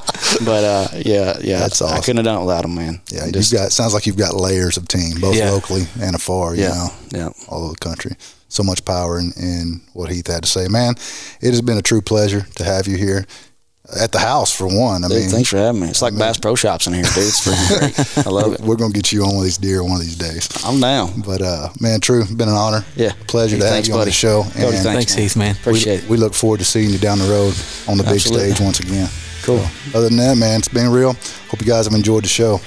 [0.45, 2.03] But uh, yeah, yeah, That's all I awesome.
[2.03, 3.01] couldn't have done it without him, man.
[3.11, 3.71] Yeah, you've got.
[3.73, 5.51] Sounds like you've got layers of team, both Yeah.
[5.51, 6.55] locally and afar.
[6.55, 7.29] You Yeah, know, yeah.
[7.49, 8.15] all over the country.
[8.49, 10.67] So much power in, in what Heath had to say.
[10.69, 10.95] Man,
[11.41, 13.25] it has been a true pleasure to have you here
[14.01, 15.03] at the house for one.
[15.03, 15.87] I Dude, mean, thanks for having me.
[15.89, 17.17] It's like Bass Pro Shops in here, dude.
[17.17, 18.27] It's freaking great.
[18.27, 18.59] I love it.
[18.61, 20.49] we're gonna get you on one of these deer one of these days.
[20.65, 21.21] I'm down.
[21.21, 22.83] But uh, man, true, been an honor.
[22.95, 23.11] Yeah.
[23.27, 24.43] pleasure Hey, to have thanks, you on the show.
[24.43, 25.55] Cody, and thanks, Thanks, Heath, man.
[25.55, 26.09] Appreciate it.
[26.09, 27.53] we look forward to seeing you down the road
[27.89, 28.51] on the big Absolutely.
[28.51, 29.07] stage once again.
[29.43, 29.59] Cool.
[29.59, 31.13] So, other than that, man, it's been real.
[31.49, 32.59] Hope you guys have enjoyed the show.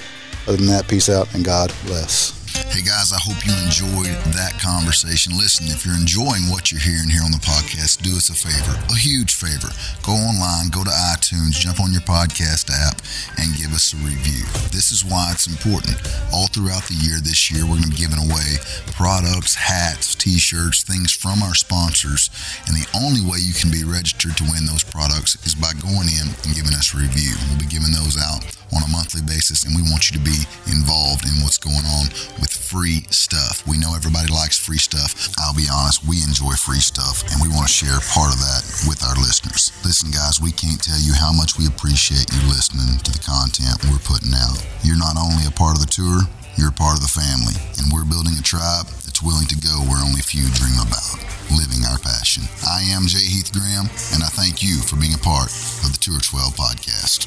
[0.47, 2.39] Other than that, peace out and God bless.
[2.71, 5.35] Hey guys, I hope you enjoyed that conversation.
[5.35, 8.79] Listen, if you're enjoying what you're hearing here on the podcast, do us a favor,
[8.87, 9.75] a huge favor.
[10.07, 13.03] Go online, go to iTunes, jump on your podcast app,
[13.43, 14.47] and give us a review.
[14.71, 15.99] This is why it's important.
[16.31, 18.62] All throughout the year this year, we're going to be giving away
[18.95, 22.31] products, hats, t shirts, things from our sponsors.
[22.71, 26.07] And the only way you can be registered to win those products is by going
[26.07, 27.35] in and giving us a review.
[27.51, 30.47] We'll be giving those out on a monthly basis, and we want you to be
[30.71, 32.07] involved in what's going on
[32.39, 33.64] with free stuff.
[33.66, 35.32] We know everybody likes free stuff.
[35.40, 38.62] I'll be honest, we enjoy free stuff, and we want to share part of that
[38.84, 39.72] with our listeners.
[39.82, 43.80] Listen, guys, we can't tell you how much we appreciate you listening to the content
[43.88, 44.61] we're putting out.
[44.84, 46.22] You're not only a part of the tour,
[46.61, 49.80] you're a part of the family, and we're building a tribe that's willing to go
[49.88, 51.16] where only few dream about.
[51.50, 52.46] Living our passion.
[52.62, 55.50] I am Jay Heath Graham, and I thank you for being a part
[55.82, 57.26] of the Tour 12 podcast.